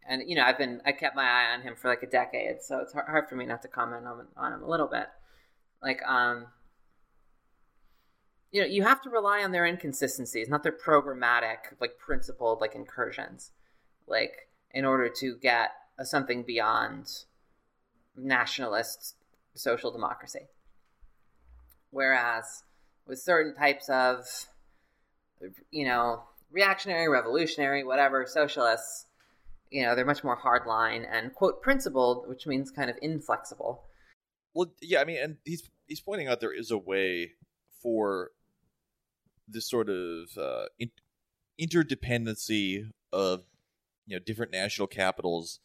[0.08, 2.62] and you know I've been I kept my eye on him for like a decade,
[2.62, 5.08] so it's hard for me not to comment on on him a little bit.
[5.82, 6.48] Like um,
[8.52, 12.76] you know you have to rely on their inconsistencies, not their programmatic like principled like
[12.76, 13.52] incursions,
[14.08, 15.72] like in order to get
[16.04, 17.08] something beyond
[18.16, 19.16] nationalist
[19.54, 20.48] social democracy.
[21.92, 22.64] Whereas
[23.08, 24.26] with certain types of,
[25.72, 29.08] you know, reactionary, revolutionary, whatever, socialists,
[29.70, 33.84] you know, they're much more hardline and quote principled, which means kind of inflexible.
[34.54, 37.34] Well, yeah, I mean, and he's he's pointing out there is a way
[37.82, 38.32] for
[39.48, 40.92] this sort of uh, in-
[41.60, 43.44] interdependency of
[44.06, 45.60] you know different national capitals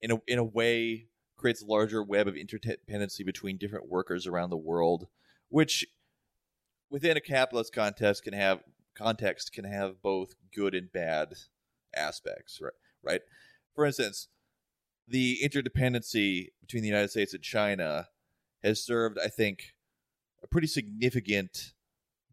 [0.00, 1.06] in a in a way
[1.36, 5.08] creates a larger web of interdependency between different workers around the world,
[5.50, 5.86] which
[6.90, 8.60] within a capitalist context can have
[8.96, 11.34] context can have both good and bad
[11.94, 12.72] aspects, right?
[13.02, 13.20] Right.
[13.74, 14.28] For instance,
[15.06, 18.08] the interdependency between the United States and China
[18.62, 19.74] has served, I think,
[20.42, 21.72] a pretty significant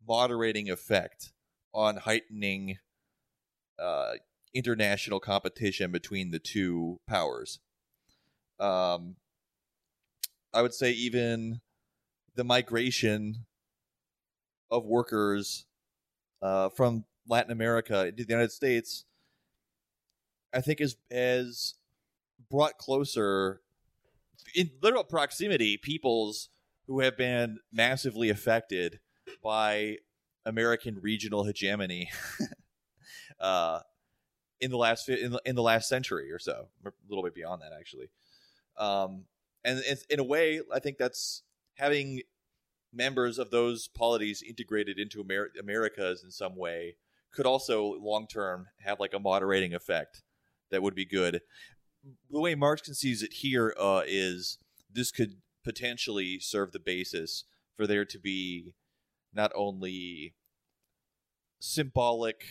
[0.07, 1.33] moderating effect
[1.73, 2.77] on heightening
[3.79, 4.13] uh,
[4.53, 7.59] international competition between the two powers.
[8.59, 9.15] Um,
[10.53, 11.61] I would say even
[12.37, 13.45] the migration
[14.69, 15.65] of workers
[16.41, 19.05] uh, from Latin America into the United States,
[20.53, 21.73] I think is has
[22.49, 23.61] brought closer
[24.55, 26.49] in literal proximity peoples
[26.85, 28.99] who have been massively affected
[29.43, 29.97] by
[30.45, 32.09] American regional hegemony
[33.39, 33.79] uh,
[34.61, 37.63] in the last in the, in the last century or so, a little bit beyond
[37.63, 38.09] that actually.
[38.77, 39.25] Um,
[39.65, 41.41] and in a way, I think that's
[41.77, 42.21] having
[42.93, 46.95] members of those polities integrated into Amer- Americas in some way
[47.33, 50.23] could also long term have like a moderating effect
[50.71, 51.41] that would be good.
[52.29, 54.57] The way Marx conceives it here uh, is
[54.91, 57.43] this could potentially serve the basis
[57.75, 58.73] for there to be
[59.33, 60.33] not only
[61.59, 62.43] symbolic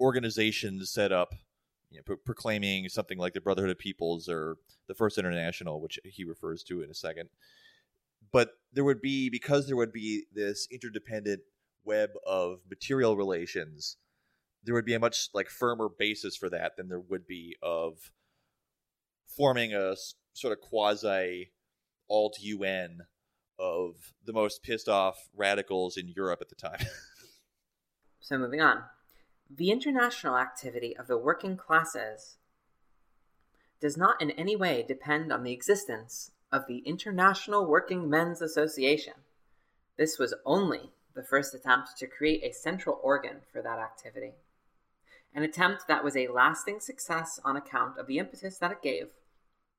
[0.00, 1.34] organizations set up
[1.90, 4.56] you know, pro- proclaiming something like the Brotherhood of Peoples or
[4.86, 7.28] the First International, which he refers to in a second.
[8.32, 11.40] But there would be because there would be this interdependent
[11.84, 13.96] web of material relations.
[14.62, 18.12] There would be a much like firmer basis for that than there would be of
[19.26, 19.94] forming a
[20.34, 21.52] sort of quasi
[22.10, 23.00] alt UN
[23.58, 26.86] of the most pissed off radicals in Europe at the time.
[28.20, 28.82] so moving on.
[29.50, 32.36] The international activity of the working classes
[33.80, 39.14] does not in any way depend on the existence of the International Working Men's Association.
[39.96, 44.34] This was only the first attempt to create a central organ for that activity.
[45.34, 49.08] An attempt that was a lasting success on account of the impetus that it gave,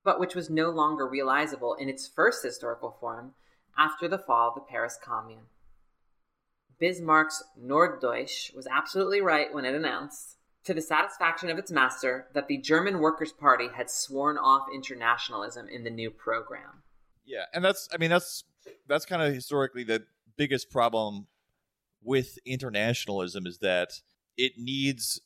[0.04, 3.32] but which was no longer realizable in its first historical form
[3.76, 5.46] after the fall of the Paris Commune.
[6.80, 12.48] Bismarck's Norddeutsch was absolutely right when it announced, to the satisfaction of its master, that
[12.48, 16.82] the German Workers' Party had sworn off internationalism in the new program.
[17.24, 18.44] Yeah, and that's I mean that's
[18.86, 20.04] that's kind of historically the
[20.36, 21.26] biggest problem
[22.02, 24.00] with internationalism is that
[24.36, 25.20] it needs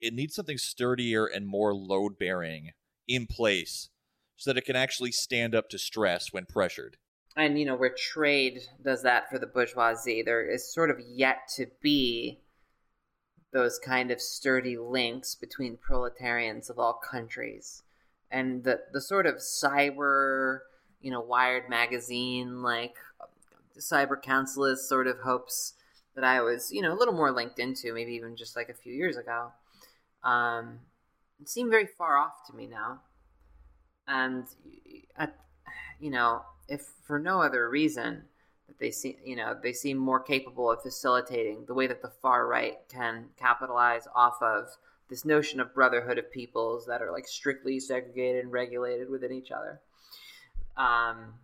[0.00, 2.70] it needs something sturdier and more load bearing
[3.06, 3.90] in place
[4.36, 6.96] so that it can actually stand up to stress when pressured.
[7.36, 11.48] and you know where trade does that for the bourgeoisie, there is sort of yet
[11.56, 12.40] to be
[13.52, 17.82] those kind of sturdy links between proletarians of all countries.
[18.30, 20.60] And the the sort of cyber
[21.00, 22.96] you know wired magazine like
[23.78, 25.74] cyber councilist sort of hopes
[26.16, 28.74] that i was you know a little more linked into maybe even just like a
[28.74, 29.52] few years ago
[30.24, 30.80] um
[31.44, 33.00] seem very far off to me now.
[34.06, 34.46] And
[35.16, 35.28] I,
[36.00, 38.24] you know if for no other reason
[38.80, 42.46] they seem you know they seem more capable of facilitating the way that the far
[42.46, 44.68] right can capitalize off of
[45.08, 49.50] this notion of brotherhood of peoples that are like strictly segregated and regulated within each
[49.50, 49.80] other.
[50.76, 51.34] Um,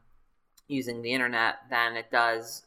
[0.69, 2.67] using the internet than it does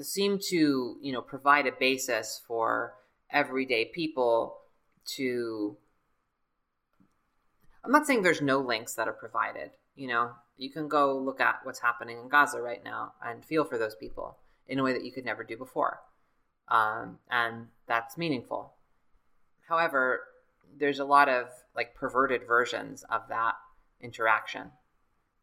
[0.00, 2.94] seem to you know provide a basis for
[3.30, 4.58] everyday people
[5.04, 5.76] to
[7.84, 11.40] i'm not saying there's no links that are provided you know you can go look
[11.40, 14.92] at what's happening in Gaza right now and feel for those people in a way
[14.92, 16.00] that you could never do before.
[16.68, 18.74] Um, and that's meaningful.
[19.68, 20.20] However,
[20.78, 23.54] there's a lot of like perverted versions of that
[24.00, 24.70] interaction.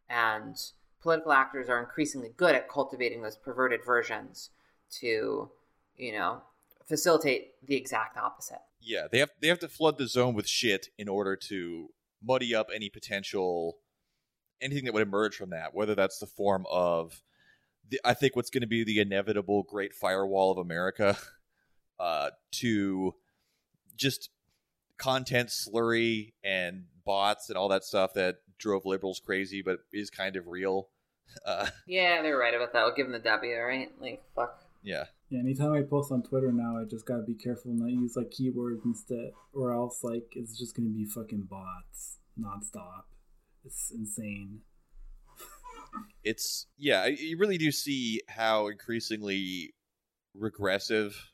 [0.10, 0.56] And
[1.02, 4.49] political actors are increasingly good at cultivating those perverted versions
[4.99, 5.49] to,
[5.98, 6.41] you know,
[6.88, 8.61] facilitate the exact opposite.
[8.81, 11.90] Yeah, they have they have to flood the zone with shit in order to
[12.23, 13.77] muddy up any potential
[14.61, 17.22] anything that would emerge from that, whether that's the form of,
[17.90, 21.18] the, I think what's going to be the inevitable Great Firewall of America,
[21.99, 22.30] uh,
[22.60, 23.15] to
[23.95, 24.30] just
[24.98, 30.36] content slurry and bots and all that stuff that drove liberals crazy, but is kind
[30.36, 30.90] of real.
[31.45, 32.80] Uh, yeah, they're right about that.
[32.80, 33.91] I'll give them the W, right?
[34.02, 34.64] Like, fuck.
[34.81, 35.06] Yeah.
[35.30, 38.31] Yeah, anytime I post on Twitter now, I just gotta be careful not use like
[38.31, 43.03] keywords instead, or else like it's just gonna be fucking bots nonstop.
[43.64, 44.61] It's insane.
[46.23, 49.73] it's yeah, you really do see how increasingly
[50.34, 51.31] regressive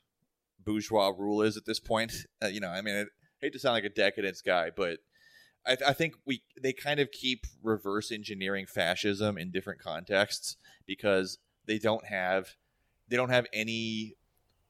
[0.64, 2.12] bourgeois rule is at this point.
[2.44, 3.04] Uh, you know, I mean, I
[3.40, 4.98] hate to sound like a decadence guy, but
[5.66, 11.38] I, I, think we they kind of keep reverse engineering fascism in different contexts because
[11.66, 12.56] they don't have
[13.08, 14.16] they don't have any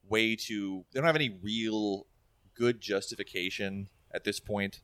[0.08, 2.06] way to they don't have any real
[2.54, 4.80] good justification at this point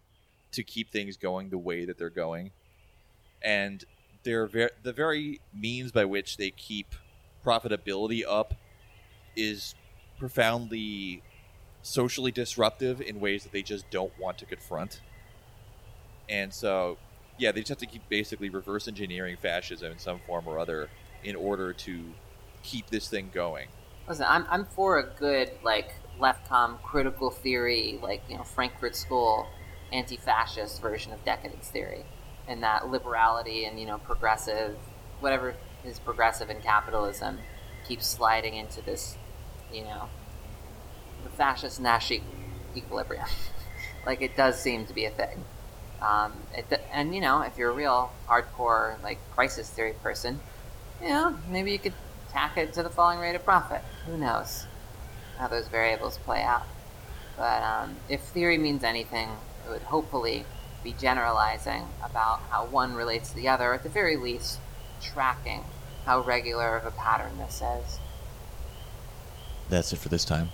[0.50, 2.50] to keep things going the way that they're going
[3.42, 3.84] and
[4.22, 6.94] they're ver- the very means by which they keep
[7.44, 8.54] profitability up
[9.36, 9.74] is
[10.18, 11.22] profoundly
[11.82, 15.00] socially disruptive in ways that they just don't want to confront.
[16.28, 16.98] And so,
[17.38, 20.88] yeah, they just have to keep basically reverse engineering fascism in some form or other
[21.24, 22.04] in order to
[22.62, 23.68] keep this thing going.
[24.08, 29.46] Listen, I'm, I'm for a good, like, leftcom critical theory, like, you know, Frankfurt School
[29.92, 32.04] anti fascist version of decadence theory
[32.48, 34.76] and that liberality and you know progressive
[35.20, 35.54] whatever
[35.84, 37.38] is progressive in capitalism
[37.86, 39.16] keeps sliding into this
[39.72, 40.08] you know
[41.24, 42.12] the fascist Nash
[42.76, 43.26] equilibrium.
[44.04, 45.44] Like it does seem to be a thing.
[46.00, 50.40] Um, it, and you know if you're a real hardcore like crisis theory person
[51.00, 51.94] you know maybe you could
[52.32, 53.80] tack it to the falling rate of profit.
[54.06, 54.66] Who knows
[55.38, 56.66] how those variables play out.
[57.36, 59.28] But um, if theory means anything
[59.66, 60.44] it would hopefully
[60.82, 64.58] be generalizing about how one relates to the other, or at the very least,
[65.00, 65.64] tracking
[66.04, 67.98] how regular of a pattern this is.
[69.68, 70.50] That's it for this time.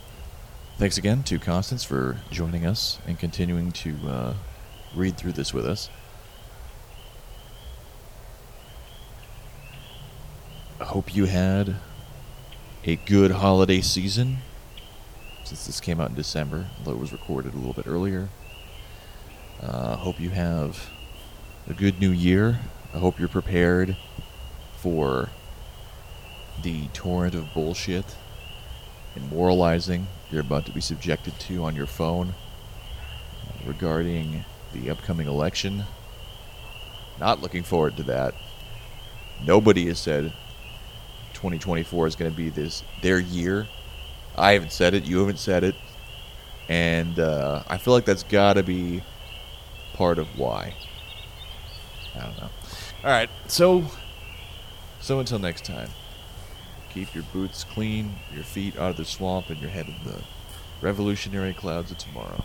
[0.77, 4.35] Thanks again to Constance for joining us and continuing to uh,
[4.95, 5.91] read through this with us.
[10.81, 11.77] I hope you had
[12.85, 14.39] a good holiday season
[15.43, 18.29] since this came out in December, although it was recorded a little bit earlier.
[19.63, 20.89] Uh, hope you have
[21.69, 22.61] a good new year.
[22.95, 23.97] I hope you're prepared
[24.77, 25.31] for
[26.63, 28.17] the torrent of bullshit
[29.17, 32.35] and moralizing you're about to be subjected to on your phone
[33.67, 35.83] regarding the upcoming election.
[37.19, 38.35] Not looking forward to that.
[39.45, 40.33] Nobody has said
[41.35, 43.67] 2024 is going to be this their year.
[44.37, 45.05] I haven't said it.
[45.05, 45.75] You haven't said it.
[46.69, 49.03] And uh, I feel like that's got to be
[49.99, 50.75] part of why.
[52.15, 52.51] I don't know.
[53.05, 53.85] All right, so
[55.01, 55.91] so until next time,
[56.91, 60.23] keep your boots clean, your feet out of the swamp, and your head in the
[60.81, 62.45] revolutionary clouds of tomorrow.